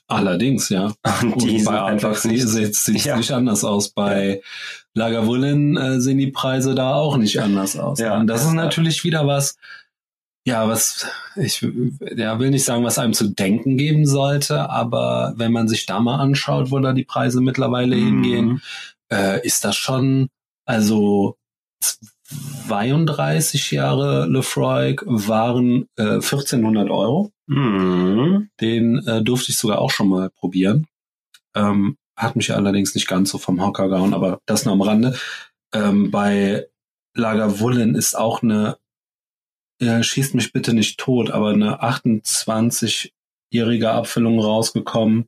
Allerdings, 0.07 0.69
ja. 0.69 0.93
Und 1.21 1.33
Und 1.33 1.41
die 1.41 1.63
bei 1.63 1.81
einfach 1.83 2.23
nicht. 2.23 2.47
sieht 2.47 2.69
es 2.71 3.03
Ja. 3.03 3.17
nicht 3.17 3.31
anders 3.31 3.65
aus. 3.65 3.89
Bei 3.89 4.41
Lagavulin 4.93 5.75
äh, 5.75 5.99
sehen 5.99 6.17
die 6.17 6.31
Preise 6.31 6.75
da 6.75 6.93
auch 6.95 7.17
nicht 7.17 7.41
anders 7.41 7.77
aus. 7.77 7.99
Ja. 7.99 8.17
Und 8.17 8.27
das 8.27 8.45
ist 8.45 8.53
natürlich 8.53 9.03
wieder 9.03 9.27
was, 9.27 9.57
ja, 10.47 10.65
was 10.69 11.05
ich 11.35 11.61
ja, 12.15 12.39
will 12.39 12.51
nicht 12.51 12.63
sagen, 12.63 12.85
was 12.85 12.97
einem 12.97 13.11
zu 13.11 13.27
denken 13.27 13.75
geben 13.77 14.05
sollte, 14.05 14.69
aber 14.69 15.33
wenn 15.35 15.51
man 15.51 15.67
sich 15.67 15.85
da 15.85 15.99
mal 15.99 16.19
anschaut, 16.19 16.71
wo 16.71 16.79
da 16.79 16.93
die 16.93 17.03
Preise 17.03 17.41
mittlerweile 17.41 17.97
Mhm. 17.97 18.05
hingehen, 18.05 18.61
äh, 19.11 19.45
ist 19.45 19.65
das 19.65 19.75
schon, 19.75 20.29
also 20.65 21.35
32 22.67 23.71
Jahre 23.71 24.25
Lefroy 24.27 24.95
waren 25.05 25.87
äh, 25.97 26.19
1400 26.21 26.89
Euro. 26.89 27.31
Mhm. 27.47 28.49
Den 28.61 29.05
äh, 29.05 29.21
durfte 29.23 29.51
ich 29.51 29.57
sogar 29.57 29.79
auch 29.79 29.91
schon 29.91 30.09
mal 30.09 30.29
probieren. 30.29 30.87
Ähm, 31.55 31.97
hat 32.15 32.35
mich 32.37 32.53
allerdings 32.53 32.95
nicht 32.95 33.07
ganz 33.07 33.29
so 33.31 33.37
vom 33.37 33.61
Hocker 33.61 33.89
gehauen, 33.89 34.13
aber 34.13 34.39
das 34.45 34.63
nur 34.65 34.73
am 34.73 34.81
Rande. 34.81 35.17
Ähm, 35.73 36.09
bei 36.09 36.67
Lagerwullen 37.15 37.95
ist 37.95 38.17
auch 38.17 38.41
eine, 38.43 38.77
ja, 39.79 40.01
schießt 40.01 40.35
mich 40.35 40.53
bitte 40.53 40.73
nicht 40.73 40.99
tot, 40.99 41.31
aber 41.31 41.49
eine 41.49 41.83
28-jährige 41.83 43.91
Abfüllung 43.91 44.39
rausgekommen. 44.39 45.27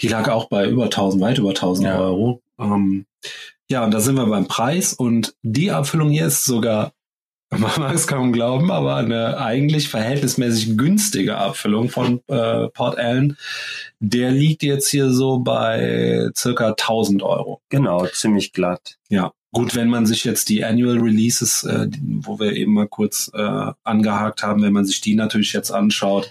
Die 0.00 0.08
lag 0.08 0.28
auch 0.28 0.48
bei 0.48 0.68
über 0.68 0.84
1000, 0.84 1.22
weit 1.22 1.38
über 1.38 1.50
1000 1.50 1.88
Ja. 1.88 1.98
Euro. 1.98 2.42
Ähm, 2.58 3.06
ja, 3.70 3.84
und 3.84 3.92
da 3.92 4.00
sind 4.00 4.16
wir 4.16 4.26
beim 4.26 4.48
Preis 4.48 4.92
und 4.92 5.34
die 5.42 5.70
Abfüllung 5.70 6.10
hier 6.10 6.26
ist 6.26 6.44
sogar, 6.44 6.92
man 7.50 7.70
mag 7.78 7.94
es 7.94 8.06
kaum 8.06 8.32
glauben, 8.32 8.70
aber 8.70 8.96
eine 8.96 9.38
eigentlich 9.38 9.88
verhältnismäßig 9.88 10.76
günstige 10.76 11.38
Abfüllung 11.38 11.88
von 11.88 12.20
äh, 12.26 12.68
Port 12.68 12.98
Allen. 12.98 13.38
Der 14.00 14.32
liegt 14.32 14.62
jetzt 14.62 14.88
hier 14.88 15.10
so 15.10 15.38
bei 15.38 16.28
circa 16.36 16.70
1000 16.70 17.22
Euro. 17.22 17.62
Genau, 17.68 18.06
ziemlich 18.06 18.52
glatt. 18.52 18.98
Ja, 19.08 19.32
gut, 19.54 19.74
wenn 19.74 19.88
man 19.88 20.04
sich 20.06 20.24
jetzt 20.24 20.48
die 20.50 20.64
Annual 20.64 20.98
Releases, 20.98 21.64
äh, 21.64 21.88
wo 22.20 22.38
wir 22.38 22.52
eben 22.54 22.74
mal 22.74 22.88
kurz 22.88 23.30
äh, 23.34 23.72
angehakt 23.84 24.42
haben, 24.42 24.62
wenn 24.62 24.72
man 24.74 24.84
sich 24.84 25.00
die 25.00 25.14
natürlich 25.14 25.52
jetzt 25.54 25.70
anschaut, 25.70 26.30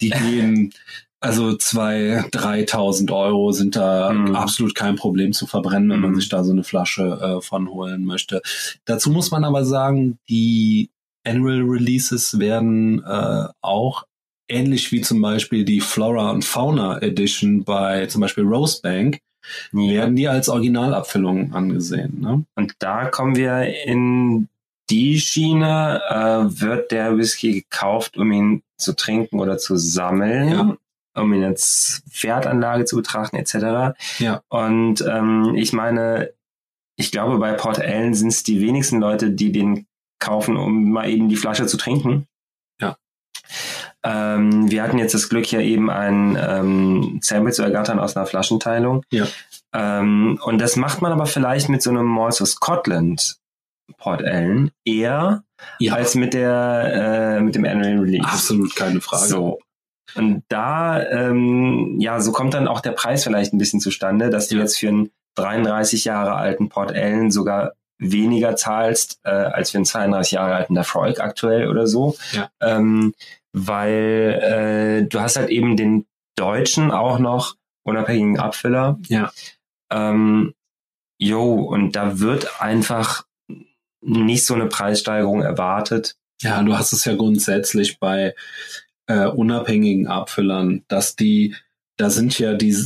die 0.00 0.10
gehen 0.10 0.74
also 1.20 1.56
zwei, 1.56 2.24
3.000 2.32 3.10
Euro 3.12 3.50
sind 3.52 3.74
da 3.74 4.12
Mhm. 4.12 4.36
absolut 4.36 4.74
kein 4.74 4.94
Problem 4.96 5.32
zu 5.32 5.46
verbrennen, 5.46 5.90
wenn 5.90 6.00
man 6.00 6.10
Mhm. 6.12 6.16
sich 6.20 6.28
da 6.28 6.44
so 6.44 6.52
eine 6.52 6.62
Flasche 6.64 7.02
äh, 7.20 7.40
von 7.40 7.68
holen 7.70 8.04
möchte. 8.04 8.40
Dazu 8.84 9.10
muss 9.10 9.30
man 9.30 9.44
aber 9.44 9.64
sagen, 9.64 10.18
die 10.28 10.90
Annual 11.24 11.62
Releases 11.62 12.38
werden 12.38 13.02
äh, 13.04 13.44
auch 13.60 14.04
ähnlich 14.48 14.92
wie 14.92 15.00
zum 15.02 15.20
Beispiel 15.20 15.64
die 15.64 15.80
Flora 15.80 16.30
und 16.30 16.44
Fauna 16.44 17.02
Edition 17.02 17.64
bei 17.64 18.06
zum 18.06 18.20
Beispiel 18.22 18.44
Rosebank, 18.44 19.18
werden 19.72 20.16
die 20.16 20.28
als 20.28 20.48
Originalabfüllung 20.48 21.52
angesehen. 21.52 22.20
Ne? 22.20 22.44
Und 22.54 22.74
da 22.78 23.06
kommen 23.06 23.36
wir 23.36 23.62
in 23.84 24.48
die 24.90 25.20
Schiene, 25.20 26.00
äh, 26.08 26.60
wird 26.60 26.90
der 26.92 27.16
Whisky 27.18 27.60
gekauft, 27.62 28.16
um 28.16 28.32
ihn 28.32 28.62
zu 28.78 28.94
trinken 28.94 29.38
oder 29.40 29.58
zu 29.58 29.76
sammeln, 29.76 30.48
Ja. 30.50 30.76
um 31.22 31.32
ihn 31.34 31.44
als 31.44 32.02
Wertanlage 32.22 32.84
zu 32.86 32.96
betrachten, 32.96 33.36
etc. 33.36 33.94
Ja. 34.18 34.42
Und 34.48 35.04
ähm, 35.06 35.54
ich 35.56 35.72
meine, 35.72 36.32
ich 36.96 37.10
glaube, 37.12 37.38
bei 37.38 37.52
Port 37.52 37.78
Ellen 37.78 38.14
sind 38.14 38.28
es 38.28 38.42
die 38.42 38.60
wenigsten 38.60 38.98
Leute, 38.98 39.30
die 39.30 39.52
den 39.52 39.86
kaufen, 40.20 40.56
um 40.56 40.90
mal 40.90 41.08
eben 41.08 41.28
die 41.28 41.36
Flasche 41.36 41.66
zu 41.66 41.76
trinken. 41.76 42.26
Ja. 42.80 42.96
Ähm, 44.04 44.70
wir 44.70 44.82
hatten 44.82 44.98
jetzt 44.98 45.14
das 45.14 45.28
Glück, 45.28 45.44
hier 45.46 45.60
eben 45.60 45.90
ein 45.90 46.38
ähm, 46.40 47.18
Sample 47.22 47.52
zu 47.52 47.62
ergattern 47.62 47.98
aus 47.98 48.16
einer 48.16 48.26
Flaschenteilung. 48.26 49.02
Ja. 49.10 49.26
Ähm, 49.74 50.38
und 50.44 50.58
das 50.60 50.76
macht 50.76 51.02
man 51.02 51.12
aber 51.12 51.26
vielleicht 51.26 51.68
mit 51.68 51.82
so 51.82 51.90
einem 51.90 52.06
Malls 52.06 52.40
of 52.40 52.48
Scotland 52.48 53.36
Port 53.96 54.22
Ellen 54.22 54.70
eher 54.84 55.42
Ja, 55.78 55.94
als 55.94 56.14
mit 56.14 56.34
der 56.34 57.36
äh, 57.38 57.40
mit 57.40 57.54
dem 57.54 57.64
Annual 57.64 57.98
Release. 57.98 58.24
absolut 58.28 58.76
keine 58.76 59.00
Frage. 59.00 59.26
So. 59.26 59.58
Und 60.14 60.42
da, 60.48 61.02
ähm, 61.02 61.96
ja, 61.98 62.20
so 62.20 62.32
kommt 62.32 62.54
dann 62.54 62.68
auch 62.68 62.80
der 62.80 62.92
Preis 62.92 63.24
vielleicht 63.24 63.52
ein 63.52 63.58
bisschen 63.58 63.80
zustande, 63.80 64.30
dass 64.30 64.48
du 64.48 64.54
Ja. 64.56 64.62
jetzt 64.62 64.78
für 64.78 64.88
einen 64.88 65.10
33 65.36 66.04
Jahre 66.04 66.34
alten 66.34 66.68
Port 66.68 66.92
Ellen 66.92 67.30
sogar 67.30 67.72
weniger 67.98 68.56
zahlst 68.56 69.18
äh, 69.24 69.30
als 69.30 69.70
für 69.72 69.78
einen 69.78 69.84
32 69.84 70.32
Jahre 70.32 70.54
alten 70.54 70.74
Lafroig 70.74 71.20
aktuell 71.20 71.68
oder 71.68 71.86
so. 71.86 72.16
Ja. 72.32 72.48
Ähm, 72.60 73.12
weil 73.52 75.02
äh, 75.04 75.08
du 75.08 75.20
hast 75.20 75.36
halt 75.36 75.50
eben 75.50 75.76
den 75.76 76.06
deutschen 76.36 76.90
auch 76.90 77.18
noch 77.18 77.56
unabhängigen 77.84 78.38
Abfüller. 78.38 78.98
Ja. 79.08 79.32
Ähm, 79.90 80.54
jo, 81.18 81.54
und 81.54 81.96
da 81.96 82.20
wird 82.20 82.60
einfach 82.60 83.24
nicht 84.00 84.46
so 84.46 84.54
eine 84.54 84.66
Preissteigerung 84.66 85.42
erwartet. 85.42 86.16
Ja, 86.40 86.62
du 86.62 86.76
hast 86.76 86.92
es 86.92 87.04
ja 87.04 87.16
grundsätzlich 87.16 87.98
bei 87.98 88.34
äh, 89.06 89.26
unabhängigen 89.26 90.06
Abfüllern, 90.06 90.84
dass 90.88 91.16
die, 91.16 91.56
da 91.96 92.10
sind 92.10 92.38
ja 92.38 92.54
die 92.54 92.76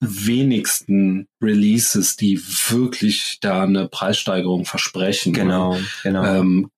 wenigsten 0.00 1.28
Releases, 1.42 2.16
die 2.16 2.40
wirklich 2.68 3.38
da 3.40 3.62
eine 3.62 3.88
Preissteigerung 3.88 4.64
versprechen. 4.64 5.32
genau. 6.02 6.24
Ähm, 6.24 6.70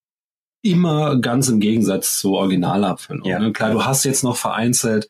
immer 0.62 1.16
ganz 1.18 1.48
im 1.48 1.60
Gegensatz 1.60 2.18
zur 2.18 2.32
Originalabfüllung. 2.38 3.26
Ja. 3.26 3.38
Ne? 3.38 3.52
Klar, 3.52 3.72
du 3.72 3.84
hast 3.84 4.04
jetzt 4.04 4.24
noch 4.24 4.36
vereinzelt, 4.36 5.08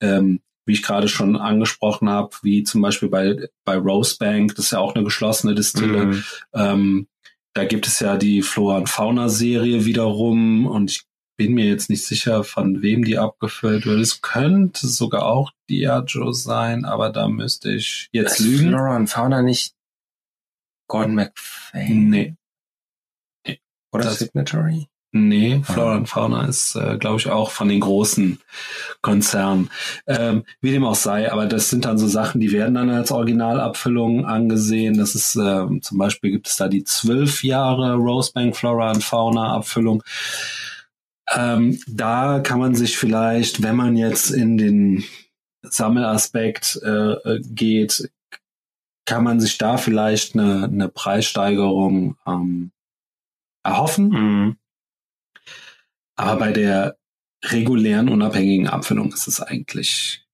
ähm, 0.00 0.40
wie 0.66 0.72
ich 0.72 0.82
gerade 0.82 1.08
schon 1.08 1.36
angesprochen 1.36 2.08
habe, 2.08 2.30
wie 2.42 2.62
zum 2.62 2.80
Beispiel 2.80 3.08
bei, 3.08 3.48
bei 3.64 3.76
Rosebank, 3.76 4.54
das 4.54 4.66
ist 4.66 4.70
ja 4.70 4.78
auch 4.78 4.94
eine 4.94 5.04
geschlossene 5.04 5.54
Distille, 5.54 6.06
Mhm. 6.06 6.24
ähm, 6.54 7.06
da 7.52 7.64
gibt 7.64 7.86
es 7.86 8.00
ja 8.00 8.16
die 8.16 8.42
Flora 8.42 8.78
und 8.78 8.88
Fauna 8.88 9.28
Serie 9.28 9.84
wiederum 9.84 10.66
und 10.66 10.90
ich 10.90 11.02
bin 11.36 11.54
mir 11.54 11.66
jetzt 11.66 11.90
nicht 11.90 12.04
sicher, 12.04 12.44
von 12.44 12.80
wem 12.82 13.04
die 13.04 13.18
abgefüllt 13.18 13.86
wird. 13.86 14.00
Es 14.00 14.22
könnte 14.22 14.86
sogar 14.86 15.26
auch 15.26 15.50
Diageo 15.68 16.32
sein, 16.32 16.84
aber 16.84 17.10
da 17.10 17.28
müsste 17.28 17.72
ich 17.72 18.08
jetzt 18.12 18.40
Ist 18.40 18.46
lügen. 18.46 18.68
Flora 18.70 18.96
und 18.96 19.08
Fauna 19.08 19.42
nicht 19.42 19.74
Gordon 20.88 21.14
McFay? 21.14 21.88
Nee, 21.90 22.34
Oder 23.94 24.04
das- 24.04 24.18
Signatory? 24.18 24.88
nee, 25.16 25.62
Flora 25.62 25.92
Ah. 25.92 25.96
und 25.98 26.08
Fauna 26.08 26.46
ist, 26.48 26.74
äh, 26.74 26.96
glaube 26.98 27.18
ich, 27.20 27.30
auch 27.30 27.52
von 27.52 27.68
den 27.68 27.78
großen 27.78 28.40
Konzernen. 29.00 29.70
Ähm, 30.08 30.42
wie 30.60 30.72
dem 30.72 30.84
auch 30.84 30.96
sei, 30.96 31.30
aber 31.30 31.46
das 31.46 31.70
sind 31.70 31.84
dann 31.84 31.98
so 31.98 32.08
Sachen, 32.08 32.40
die 32.40 32.50
werden 32.50 32.74
dann 32.74 32.90
als 32.90 33.12
Originalabfüllung 33.12 34.26
angesehen. 34.26 34.98
Das 34.98 35.14
ist 35.14 35.36
ähm, 35.36 35.82
zum 35.82 35.98
Beispiel 35.98 36.32
gibt 36.32 36.48
es 36.48 36.56
da 36.56 36.66
die 36.66 36.82
zwölf 36.82 37.44
Jahre 37.44 37.94
Rosebank 37.94 38.56
Flora 38.56 38.90
und 38.90 39.04
Fauna 39.04 39.52
Abfüllung. 39.54 40.02
Ähm, 41.32 41.78
da 41.86 42.40
kann 42.40 42.58
man 42.58 42.74
sich 42.74 42.98
vielleicht, 42.98 43.62
wenn 43.62 43.76
man 43.76 43.96
jetzt 43.96 44.30
in 44.30 44.58
den 44.58 45.04
Sammelaspekt 45.62 46.80
äh, 46.84 46.88
äh, 47.12 47.40
geht, 47.42 48.10
kann 49.06 49.22
man 49.22 49.38
sich 49.40 49.58
da 49.58 49.76
vielleicht 49.76 50.34
eine, 50.34 50.64
eine 50.64 50.88
Preissteigerung 50.88 52.16
ähm, 52.26 52.72
erhoffen. 53.64 54.08
Mhm. 54.08 54.56
Aber 56.16 56.36
bei 56.36 56.52
der 56.52 56.96
regulären 57.42 58.08
unabhängigen 58.08 58.68
Abfüllung 58.68 59.12
ist 59.12 59.26
es 59.26 59.40
eigentlich 59.40 60.24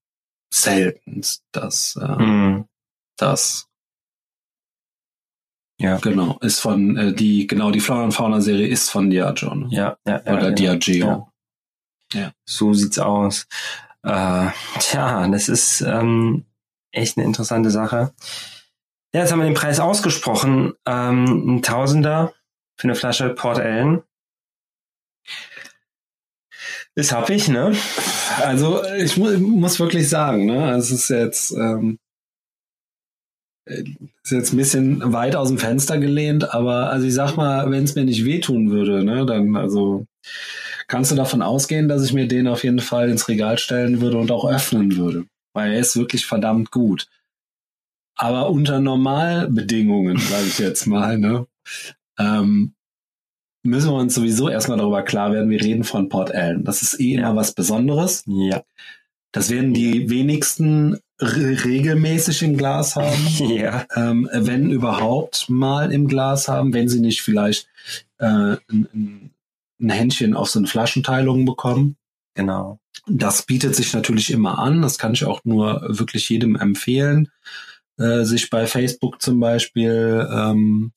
selten, 0.52 1.22
dass 1.52 1.96
äh, 1.96 2.22
Mhm. 2.22 2.66
das 3.16 3.66
Ja. 5.78 5.96
genau 5.98 6.38
ist 6.40 6.60
von 6.60 6.96
äh, 6.96 7.12
die 7.14 7.46
genau 7.46 7.70
die 7.70 7.80
Flora 7.80 8.04
und 8.04 8.12
Fauna 8.12 8.40
Serie 8.40 8.66
ist 8.68 8.90
von 8.90 9.08
Diageo 9.10 9.54
ne? 9.54 9.68
Ja, 9.70 9.96
ja, 10.06 10.22
ja, 10.24 10.32
oder 10.32 10.52
genau. 10.52 10.54
Diageo. 10.76 11.26
So 12.44 12.74
sieht's 12.74 12.98
aus. 12.98 13.46
Äh, 14.02 14.48
tja, 14.80 15.28
das 15.28 15.48
ist 15.48 15.80
ähm, 15.82 16.44
echt 16.90 17.16
eine 17.16 17.24
interessante 17.26 17.70
Sache. 17.70 18.12
Ja, 19.14 19.20
jetzt 19.20 19.32
haben 19.32 19.38
wir 19.38 19.44
den 19.46 19.54
Preis 19.54 19.78
ausgesprochen. 19.80 20.74
Ähm, 20.86 21.56
ein 21.56 21.62
Tausender 21.62 22.32
für 22.80 22.88
eine 22.88 22.94
Flasche 22.94 23.28
Port 23.28 23.58
Ellen. 23.58 24.02
Ist 26.94 27.12
happig, 27.12 27.48
ne? 27.48 27.76
Also 28.38 28.82
ich 28.96 29.18
mu 29.18 29.28
muss 29.36 29.78
wirklich 29.78 30.08
sagen, 30.08 30.46
ne, 30.46 30.74
es 30.76 30.90
ist 30.90 31.10
jetzt 31.10 31.52
ähm, 31.52 31.98
äh, 33.66 33.84
ist 34.22 34.32
jetzt 34.32 34.52
ein 34.54 34.56
bisschen 34.56 35.12
weit 35.12 35.36
aus 35.36 35.48
dem 35.48 35.58
Fenster 35.58 35.98
gelehnt, 35.98 36.54
aber 36.54 36.88
also 36.90 37.06
ich 37.06 37.12
sag 37.14 37.36
mal, 37.36 37.70
wenn 37.70 37.84
es 37.84 37.94
mir 37.96 38.04
nicht 38.04 38.24
wehtun 38.24 38.70
würde, 38.70 39.04
ne, 39.04 39.26
dann 39.26 39.56
also 39.56 40.06
kannst 40.88 41.10
du 41.10 41.16
davon 41.16 41.42
ausgehen, 41.42 41.86
dass 41.86 42.02
ich 42.02 42.14
mir 42.14 42.28
den 42.28 42.48
auf 42.48 42.64
jeden 42.64 42.80
Fall 42.80 43.10
ins 43.10 43.28
Regal 43.28 43.58
stellen 43.58 44.00
würde 44.00 44.16
und 44.16 44.30
auch 44.32 44.46
öffnen 44.46 44.96
würde, 44.96 45.26
weil 45.52 45.72
er 45.72 45.80
ist 45.80 45.96
wirklich 45.96 46.24
verdammt 46.24 46.70
gut. 46.70 47.08
Aber 48.16 48.50
unter 48.50 48.80
Normalbedingungen, 48.80 50.16
sage 50.16 50.46
ich 50.46 50.58
jetzt 50.58 50.86
mal, 50.86 51.18
ne, 51.18 51.46
ähm, 52.20 52.74
müssen 53.62 53.90
wir 53.90 53.96
uns 53.96 54.14
sowieso 54.14 54.48
erstmal 54.48 54.78
darüber 54.78 55.02
klar 55.02 55.32
werden, 55.32 55.50
wir 55.50 55.60
reden 55.60 55.84
von 55.84 56.08
Port 56.08 56.34
Allen. 56.34 56.64
Das 56.64 56.82
ist 56.82 57.00
eh 57.00 57.14
immer 57.14 57.36
was 57.36 57.52
Besonderes. 57.52 58.24
Ja. 58.26 58.62
Das 59.32 59.50
werden 59.50 59.74
die 59.74 60.10
wenigsten 60.10 60.98
re 61.20 61.64
regelmäßig 61.64 62.42
im 62.42 62.56
Glas 62.56 62.96
haben, 62.96 63.26
Ja. 63.48 63.86
ähm, 63.94 64.28
wenn 64.32 64.70
überhaupt 64.70 65.48
mal 65.48 65.92
im 65.92 66.08
Glas 66.08 66.48
haben, 66.48 66.72
wenn 66.72 66.88
sie 66.88 67.00
nicht 67.00 67.22
vielleicht 67.22 67.68
äh, 68.18 68.26
ein, 68.26 68.88
ein 68.94 69.30
ein 69.80 69.90
Händchen 69.90 70.34
auf 70.34 70.50
so 70.50 70.58
eine 70.58 70.68
Flaschenteilung 70.68 71.44
bekommen. 71.44 71.96
Genau. 72.34 72.78
Das 73.06 73.42
bietet 73.42 73.74
sich 73.74 73.92
natürlich 73.92 74.30
immer 74.30 74.58
an. 74.58 74.82
Das 74.82 74.98
kann 74.98 75.14
ich 75.14 75.24
auch 75.24 75.40
nur 75.44 75.82
wirklich 75.88 76.28
jedem 76.28 76.56
empfehlen, 76.56 77.30
äh, 77.98 78.24
sich 78.24 78.50
bei 78.50 78.66
Facebook 78.66 79.20
zum 79.22 79.40
Beispiel 79.40 80.28
ähm, 80.32 80.92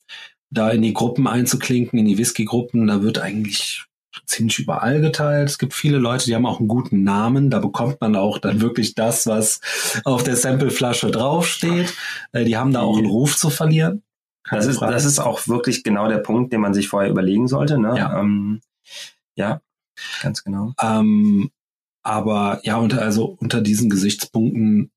da 0.54 0.70
in 0.70 0.82
die 0.82 0.94
Gruppen 0.94 1.28
einzuklinken, 1.28 2.00
in 2.00 2.06
die 2.06 2.18
Whisky-Gruppen. 2.18 2.88
Da 2.88 3.02
wird 3.02 3.20
eigentlich 3.20 3.86
ziemlich 4.26 4.60
überall 4.60 5.02
geteilt. 5.02 5.50
Es 5.50 5.58
gibt 5.58 5.74
viele 5.74 5.98
Leute, 5.98 6.26
die 6.26 6.36
haben 6.36 6.46
auch 6.46 6.60
einen 6.60 6.68
guten 6.68 7.04
Namen. 7.04 7.50
Da 7.50 7.60
bekommt 7.60 8.00
man 8.02 8.16
auch 8.16 8.38
dann 8.38 8.62
wirklich 8.62 8.96
das, 8.96 9.26
was 9.28 9.60
auf 10.06 10.24
der 10.24 10.36
Sampleflasche 10.36 11.12
draufsteht. 11.12 11.94
Äh, 12.32 12.46
die 12.46 12.58
haben 12.58 12.74
da 12.74 12.82
auch 12.82 12.98
einen 12.98 13.08
Ruf 13.08 13.36
zu 13.36 13.50
verlieren. 13.50 14.04
Das 14.50 14.66
ist, 14.66 14.82
das 14.82 15.06
ist 15.06 15.20
auch 15.20 15.48
wirklich 15.48 15.84
genau 15.84 16.10
der 16.10 16.18
Punkt, 16.18 16.52
den 16.52 16.62
man 16.62 16.74
sich 16.74 16.90
vorher 16.90 17.10
überlegen 17.10 17.48
sollte. 17.48 17.78
Ne? 17.78 17.98
Ja. 17.98 18.20
Ähm, 18.20 18.62
ja, 19.36 19.62
ganz 20.22 20.44
genau. 20.44 20.74
Ähm, 20.82 21.50
aber 22.04 22.60
ja, 22.64 22.76
unter, 22.78 23.02
also 23.02 23.38
unter 23.40 23.62
diesen 23.62 23.90
Gesichtspunkten 23.90 24.92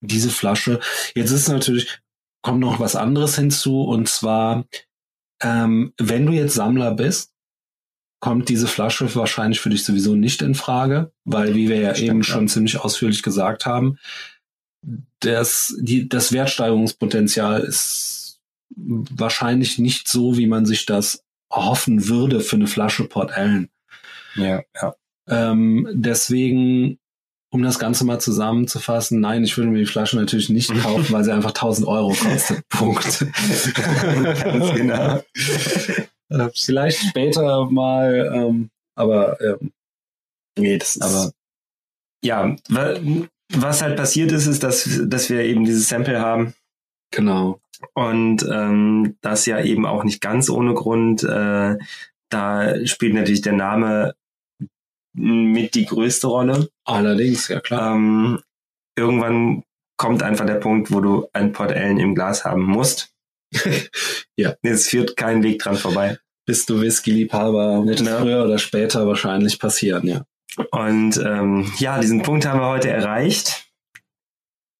diese 0.00 0.30
Flasche. 0.30 0.80
Jetzt 1.14 1.30
ist 1.30 1.48
natürlich, 1.48 2.00
kommt 2.42 2.60
noch 2.60 2.80
was 2.80 2.96
anderes 2.96 3.36
hinzu 3.36 3.82
und 3.82 4.08
zwar, 4.08 4.64
ähm, 5.42 5.92
wenn 5.98 6.26
du 6.26 6.32
jetzt 6.32 6.54
Sammler 6.54 6.94
bist, 6.94 7.32
kommt 8.20 8.48
diese 8.48 8.66
Flasche 8.66 9.14
wahrscheinlich 9.14 9.60
für 9.60 9.70
dich 9.70 9.84
sowieso 9.84 10.16
nicht 10.16 10.42
in 10.42 10.54
Frage, 10.54 11.12
weil 11.24 11.54
wie 11.54 11.68
wir 11.68 11.80
ja 11.80 11.94
Stimmt, 11.94 12.08
eben 12.08 12.18
ja. 12.18 12.24
schon 12.24 12.48
ziemlich 12.48 12.80
ausführlich 12.80 13.22
gesagt 13.22 13.64
haben, 13.64 13.98
das, 15.20 15.76
die, 15.80 16.08
das 16.08 16.32
Wertsteigerungspotenzial 16.32 17.60
ist 17.60 18.40
wahrscheinlich 18.76 19.78
nicht 19.78 20.08
so, 20.08 20.36
wie 20.36 20.46
man 20.46 20.66
sich 20.66 20.86
das 20.86 21.24
hoffen 21.52 22.08
würde 22.08 22.40
für 22.40 22.56
eine 22.56 22.66
Flasche 22.66 23.04
Port 23.04 23.32
Ellen. 23.34 23.70
Ja, 24.34 24.62
ja. 24.80 24.94
Ähm, 25.26 25.88
deswegen, 25.92 26.98
um 27.50 27.62
das 27.62 27.78
Ganze 27.78 28.04
mal 28.04 28.20
zusammenzufassen, 28.20 29.20
nein, 29.20 29.42
ich 29.44 29.56
würde 29.56 29.70
mir 29.70 29.78
die 29.78 29.86
Flasche 29.86 30.16
natürlich 30.16 30.48
nicht 30.50 30.70
kaufen, 30.82 31.06
weil 31.12 31.24
sie 31.24 31.32
einfach 31.32 31.50
1000 31.50 31.86
Euro 31.88 32.10
kostet. 32.14 32.66
Punkt. 32.68 33.26
Ganz 33.74 34.74
genau. 34.74 35.22
Äh, 36.30 36.48
Vielleicht 36.54 36.98
später 37.08 37.64
mal, 37.70 38.30
ähm, 38.34 38.70
aber 38.94 39.40
ähm, 39.40 39.72
nee, 40.58 40.76
das 40.76 40.96
ist 40.96 41.02
Aber 41.02 41.32
ja, 42.22 42.54
wa- 42.68 42.98
was 43.54 43.80
halt 43.80 43.96
passiert 43.96 44.30
ist, 44.32 44.46
ist, 44.46 44.62
dass, 44.62 45.00
dass 45.06 45.30
wir 45.30 45.40
eben 45.44 45.64
dieses 45.64 45.88
Sample 45.88 46.20
haben 46.20 46.52
genau. 47.10 47.60
und 47.94 48.46
ähm, 48.50 49.16
das 49.22 49.46
ja 49.46 49.60
eben 49.62 49.86
auch 49.86 50.04
nicht 50.04 50.20
ganz 50.20 50.50
ohne 50.50 50.74
Grund. 50.74 51.22
Äh, 51.22 51.76
da 52.30 52.86
spielt 52.86 53.14
natürlich 53.14 53.40
der 53.40 53.54
Name 53.54 54.14
mit 55.14 55.74
die 55.74 55.86
größte 55.86 56.26
Rolle. 56.26 56.68
Allerdings, 56.84 57.48
ja 57.48 57.60
klar. 57.60 57.94
Ähm, 57.96 58.40
irgendwann 58.96 59.64
kommt 59.96 60.22
einfach 60.22 60.46
der 60.46 60.54
Punkt, 60.56 60.92
wo 60.92 61.00
du 61.00 61.28
ein 61.32 61.52
Port 61.52 61.72
Ellen 61.72 61.98
im 61.98 62.14
Glas 62.14 62.44
haben 62.44 62.62
musst. 62.64 63.10
Ja. 64.36 64.54
Es 64.62 64.86
führt 64.86 65.16
kein 65.16 65.42
Weg 65.42 65.58
dran 65.58 65.74
vorbei. 65.76 66.16
Bist 66.46 66.70
du 66.70 66.80
Whisky-Liebhaber, 66.80 67.84
wird 67.84 68.00
es 68.00 68.06
Ja. 68.06 68.20
früher 68.20 68.44
oder 68.44 68.56
später 68.58 69.04
wahrscheinlich 69.08 69.58
passieren, 69.58 70.06
ja. 70.06 70.24
Und 70.70 71.16
ähm, 71.18 71.72
ja, 71.78 71.98
diesen 71.98 72.22
Punkt 72.22 72.46
haben 72.46 72.60
wir 72.60 72.68
heute 72.68 72.88
erreicht. 72.88 73.68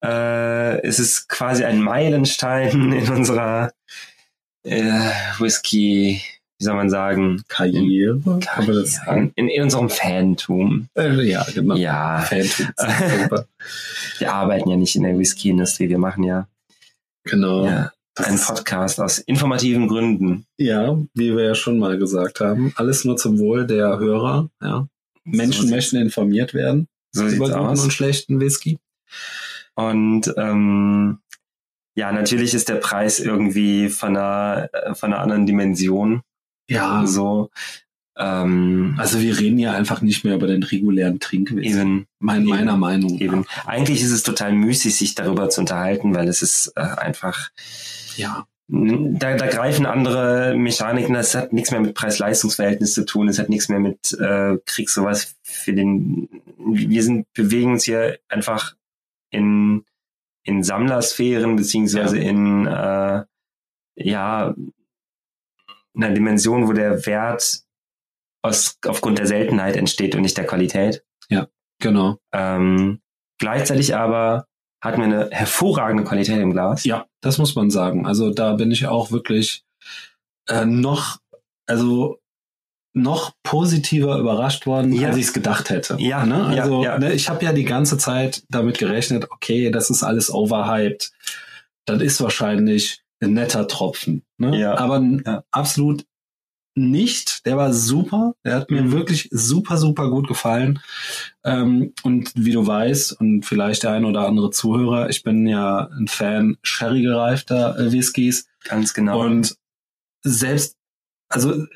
Äh, 0.05 0.81
es 0.83 1.01
ist 1.01 1.29
quasi 1.29 1.65
ein 1.65 1.83
Meilenstein 1.83 2.93
in 2.93 3.11
unserer 3.11 3.73
äh, 4.65 5.11
Whisky, 5.41 6.23
wie 6.59 6.65
soll 6.65 6.75
man 6.75 6.91
sagen, 6.91 7.43
Karriere, 7.49 8.21
kann 8.41 8.67
man 8.67 8.75
das 8.77 8.95
sagen? 8.97 9.33
in, 9.37 9.49
in 9.49 9.63
unserem 9.63 9.89
Fantum. 9.91 10.89
Äh, 10.97 11.23
ja, 11.23 11.47
genau. 11.55 11.77
Ja, 11.77 12.21
Fantum. 12.21 12.67
Wir 14.19 14.33
arbeiten 14.33 14.69
ja 14.71 14.77
nicht 14.77 14.97
in 14.97 15.05
der 15.05 15.17
Whisky-Industrie, 15.19 15.89
wir 15.89 15.99
machen 15.99 16.25
ja, 16.25 16.49
Genau. 17.25 17.67
ja 17.67 17.93
einen 18.17 18.39
Podcast 18.41 19.01
aus 19.01 19.19
informativen 19.19 19.87
Gründen. 19.87 20.45
Ja, 20.57 20.99
wie 21.15 21.37
wir 21.37 21.45
ja 21.45 21.55
schon 21.55 21.79
mal 21.79 21.99
gesagt 21.99 22.41
haben, 22.41 22.73
alles 22.77 23.05
nur 23.05 23.17
zum 23.17 23.39
Wohl 23.39 23.65
der 23.67 23.99
Hörer. 23.99 24.49
Ja. 24.61 24.89
Menschen 25.25 25.69
So 25.69 25.75
möchten 25.75 25.97
informiert 25.99 26.55
werden 26.55 26.89
So 27.13 27.25
über 27.27 27.47
guten 27.47 27.59
aus. 27.59 27.85
und 27.85 27.93
schlechten 27.93 28.41
Whisky. 28.41 28.79
Und 29.77 30.35
ähm, 30.37 31.19
ja, 31.95 32.11
natürlich 32.11 32.55
ist 32.55 32.69
der 32.69 32.77
Preis 32.77 33.21
irgendwie 33.21 33.89
von 33.89 34.17
einer, 34.17 34.69
äh, 34.73 34.95
von 34.95 35.13
einer 35.13 35.23
anderen 35.23 35.47
Dimension. 35.47 36.23
Ja, 36.69 37.07
So. 37.07 37.51
Ähm, 38.17 38.97
also 38.99 39.21
wir 39.21 39.39
reden 39.39 39.59
ja 39.59 39.73
einfach 39.73 40.03
nicht 40.03 40.25
mehr 40.25 40.35
über 40.35 40.49
den 40.49 40.65
regulären 40.65 41.21
Trinkwhisky. 41.21 41.71
eben, 41.71 42.07
Mein, 42.19 42.41
eben, 42.41 42.49
meiner 42.51 42.77
Meinung 42.77 43.19
eben. 43.19 43.43
nach. 43.43 43.67
Eigentlich 43.67 44.03
ist 44.03 44.11
es 44.11 44.25
total 44.25 44.53
müßig, 44.53 44.97
sich 44.97 45.15
darüber 45.15 45.49
zu 45.51 45.61
unterhalten, 45.61 46.15
weil 46.15 46.27
es 46.27 46.43
ist 46.43 46.73
äh, 46.75 46.81
einfach, 46.81 47.51
Ja, 48.17 48.45
da, 48.71 49.35
da 49.35 49.47
greifen 49.47 49.87
andere 49.87 50.55
Mechaniken, 50.55 51.15
das 51.15 51.35
hat 51.35 51.55
nichts 51.55 51.71
mehr 51.71 51.81
mit 51.81 51.95
Preis-Leistungs-Verhältnis 51.95 52.93
zu 52.93 53.07
tun, 53.07 53.29
es 53.29 53.39
hat 53.39 53.49
nichts 53.49 53.71
mehr 53.71 53.79
mit 53.79 54.13
äh, 54.21 54.59
Krieg 54.67 54.91
sowas 54.91 55.37
für 55.43 55.73
den, 55.73 56.29
wir 56.59 57.03
sind, 57.03 57.33
bewegen 57.33 57.73
uns 57.73 57.85
hier 57.85 58.19
einfach 58.29 58.75
in, 59.31 59.85
in 60.43 60.63
Sammlersphären, 60.63 61.57
beziehungsweise 61.57 62.19
in, 62.19 62.67
äh, 62.67 63.23
ja, 63.95 64.55
einer 65.97 66.11
Dimension, 66.11 66.69
wo 66.69 66.73
der 66.73 67.05
Wert 67.07 67.61
aus, 68.43 68.79
aufgrund 68.87 69.19
der 69.19 69.27
Seltenheit 69.27 69.77
entsteht 69.77 70.15
und 70.15 70.23
nicht 70.23 70.37
der 70.37 70.47
Qualität. 70.47 71.03
genau. 71.81 72.19
Ähm, 72.33 73.01
gleichzeitig 73.41 73.95
aber 73.95 74.47
hatten 74.83 74.99
wir 74.99 75.05
eine 75.05 75.31
hervorragende 75.31 76.03
Qualität 76.05 76.39
im 76.41 76.53
Glas. 76.53 76.83
Ja, 76.85 77.07
das 77.21 77.39
muss 77.39 77.55
man 77.55 77.71
sagen. 77.71 78.05
Also 78.05 78.31
da 78.31 78.55
bin 78.55 78.73
ich 78.73 78.87
auch 78.89 79.13
wirklich 79.13 79.63
äh, 80.49 80.65
noch, 80.65 81.19
also 81.67 82.19
noch 82.95 83.33
positiver 83.45 84.19
überrascht 84.19 84.67
worden, 84.67 84.93
Ja. 84.93 85.09
als 85.09 85.19
ich 85.19 85.27
es 85.27 85.33
gedacht 85.33 85.71
hätte. 85.71 85.97
Ja, 86.01 86.27
ne? 86.27 86.53
ja, 86.57 86.63
Also 86.63 86.83
ja. 86.83 86.99
Ne, 86.99 87.13
ich 87.13 87.29
habe 87.29 87.45
ja 87.45 87.53
die 87.53 87.65
ganze 87.65 87.97
Zeit 87.97 88.43
damit 88.49 88.79
gerechnet, 88.79 89.31
okay, 89.31 89.71
das 89.71 89.91
ist 89.91 90.03
alles 90.03 90.33
overhyped. 90.33 91.13
Das 91.87 92.03
ist 92.03 92.21
wahrscheinlich 92.21 93.03
ein 93.21 93.33
netter 93.35 93.67
Tropfen. 93.69 94.25
Ne? 94.39 94.59
Ja, 94.59 94.79
Aber 94.79 95.01
ja. 95.01 95.45
absolut 95.51 96.05
nicht. 96.77 97.45
Der 97.45 97.57
war 97.57 97.73
super. 97.73 98.35
Der 98.45 98.55
hat 98.55 98.71
mir 98.71 98.83
Mhm. 98.83 98.93
wirklich 98.93 99.29
super, 99.33 99.77
super 99.79 100.11
gut 100.11 100.29
gefallen. 100.29 100.81
Ähm, 101.45 101.93
und 102.05 102.33
wie 102.37 102.53
du 102.53 102.65
weißt, 102.67 103.21
und 103.21 103.45
vielleicht 103.45 103.83
der 103.83 103.93
ein 103.93 104.05
oder 104.05 104.27
andere 104.29 104.51
Zuhörer, 104.51 105.11
ich 105.11 105.25
bin 105.25 105.47
ja 105.49 105.89
ein 105.99 106.07
Fan 106.07 106.57
sherry 106.63 107.03
gereifter 107.03 107.77
äh, 107.79 107.91
Whiskys. 107.93 108.49
Ganz 108.65 108.95
genau. 108.95 109.21
Und 109.25 109.57
selbst, 110.25 110.77
also 111.29 111.67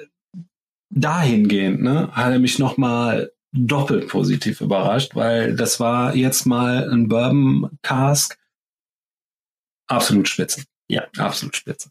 dahingehend, 0.91 1.83
ne, 1.83 2.09
hat 2.13 2.33
er 2.33 2.39
mich 2.39 2.59
nochmal 2.59 3.33
doppelt 3.53 4.09
positiv 4.09 4.61
überrascht, 4.61 5.15
weil 5.15 5.57
das 5.57 5.81
war 5.81 6.15
jetzt 6.15 6.47
mal 6.47 6.89
ein 6.91 7.09
Bourbon 7.09 7.71
Cask. 7.83 8.39
Absolut 9.89 10.29
spitze. 10.29 10.65
Ja. 10.93 11.09
absolut 11.19 11.57
spitze. 11.57 11.91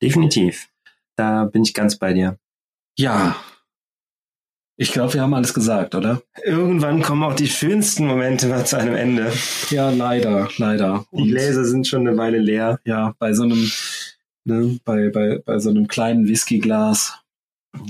Definitiv. 0.00 0.68
Da 1.16 1.44
bin 1.44 1.62
ich 1.62 1.74
ganz 1.74 1.96
bei 1.96 2.12
dir. 2.12 2.38
Ja. 2.96 3.36
Ich 4.76 4.92
glaube, 4.92 5.14
wir 5.14 5.22
haben 5.22 5.34
alles 5.34 5.54
gesagt, 5.54 5.94
oder? 5.94 6.22
Irgendwann 6.44 7.02
kommen 7.02 7.22
auch 7.22 7.34
die 7.34 7.48
schönsten 7.48 8.06
Momente 8.06 8.48
mal 8.48 8.66
zu 8.66 8.78
einem 8.78 8.96
Ende. 8.96 9.32
Ja, 9.70 9.90
leider, 9.90 10.48
leider. 10.56 11.06
Die 11.12 11.28
Gläser 11.28 11.64
sind 11.64 11.86
schon 11.86 12.06
eine 12.06 12.16
Weile 12.16 12.38
leer. 12.38 12.80
ja, 12.84 13.14
bei 13.18 13.32
so 13.32 13.44
einem, 13.44 13.70
ne, 14.44 14.80
bei, 14.84 15.10
bei, 15.10 15.38
bei 15.44 15.58
so 15.58 15.70
einem 15.70 15.86
kleinen 15.86 16.26
Whiskyglas, 16.26 17.22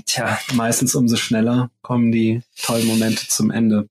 Tja, 0.06 0.38
meistens 0.54 0.94
umso 0.94 1.16
schneller 1.16 1.70
kommen 1.82 2.12
die 2.12 2.42
tollen 2.62 2.86
Momente 2.86 3.26
zum 3.28 3.50
Ende. 3.50 3.88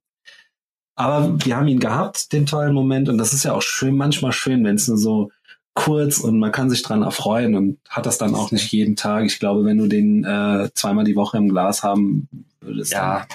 Aber 0.95 1.43
wir 1.45 1.57
haben 1.57 1.68
ihn 1.68 1.80
gehabt, 1.80 2.32
den 2.32 2.45
tollen 2.45 2.74
Moment, 2.74 3.09
und 3.09 3.18
das 3.18 3.34
ist 3.34 3.43
ja 3.43 3.53
auch 3.53 3.62
schön, 3.62 3.97
manchmal 3.97 4.32
schön, 4.32 4.64
wenn 4.64 4.76
es 4.76 4.88
nur 4.88 4.97
so 4.97 5.32
kurz 5.74 6.19
und 6.19 6.38
man 6.39 6.51
kann 6.51 6.69
sich 6.69 6.84
dran 6.84 7.01
erfreuen 7.01 7.55
und 7.55 7.80
hat 7.89 8.05
das 8.05 8.17
dann 8.17 8.36
auch 8.36 8.51
nicht 8.51 8.72
jeden 8.72 8.95
Tag. 8.95 9.26
Ich 9.26 9.39
glaube, 9.39 9.63
wenn 9.63 9.78
du 9.78 9.88
den 9.88 10.24
äh, 10.24 10.69
zweimal 10.74 11.05
die 11.05 11.15
Woche 11.15 11.38
im 11.38 11.49
Glas 11.49 11.84
haben 11.84 12.28
würdest. 12.59 12.91
ja. 12.91 13.26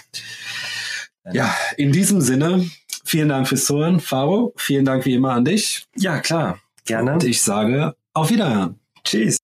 Dann, 1.24 1.34
ja, 1.34 1.54
in 1.76 1.92
diesem 1.92 2.20
Sinne, 2.20 2.70
vielen 3.04 3.28
Dank 3.28 3.48
fürs 3.48 3.64
Zuhören, 3.64 4.00
Faro. 4.00 4.52
Vielen 4.56 4.84
Dank 4.84 5.04
wie 5.06 5.14
immer 5.14 5.32
an 5.32 5.44
dich. 5.44 5.86
Ja, 5.96 6.20
klar. 6.20 6.58
Gerne. 6.84 7.14
Und 7.14 7.24
ich 7.24 7.42
sage 7.42 7.96
auf 8.12 8.30
Wiederhören. 8.30 8.78
Tschüss. 9.02 9.38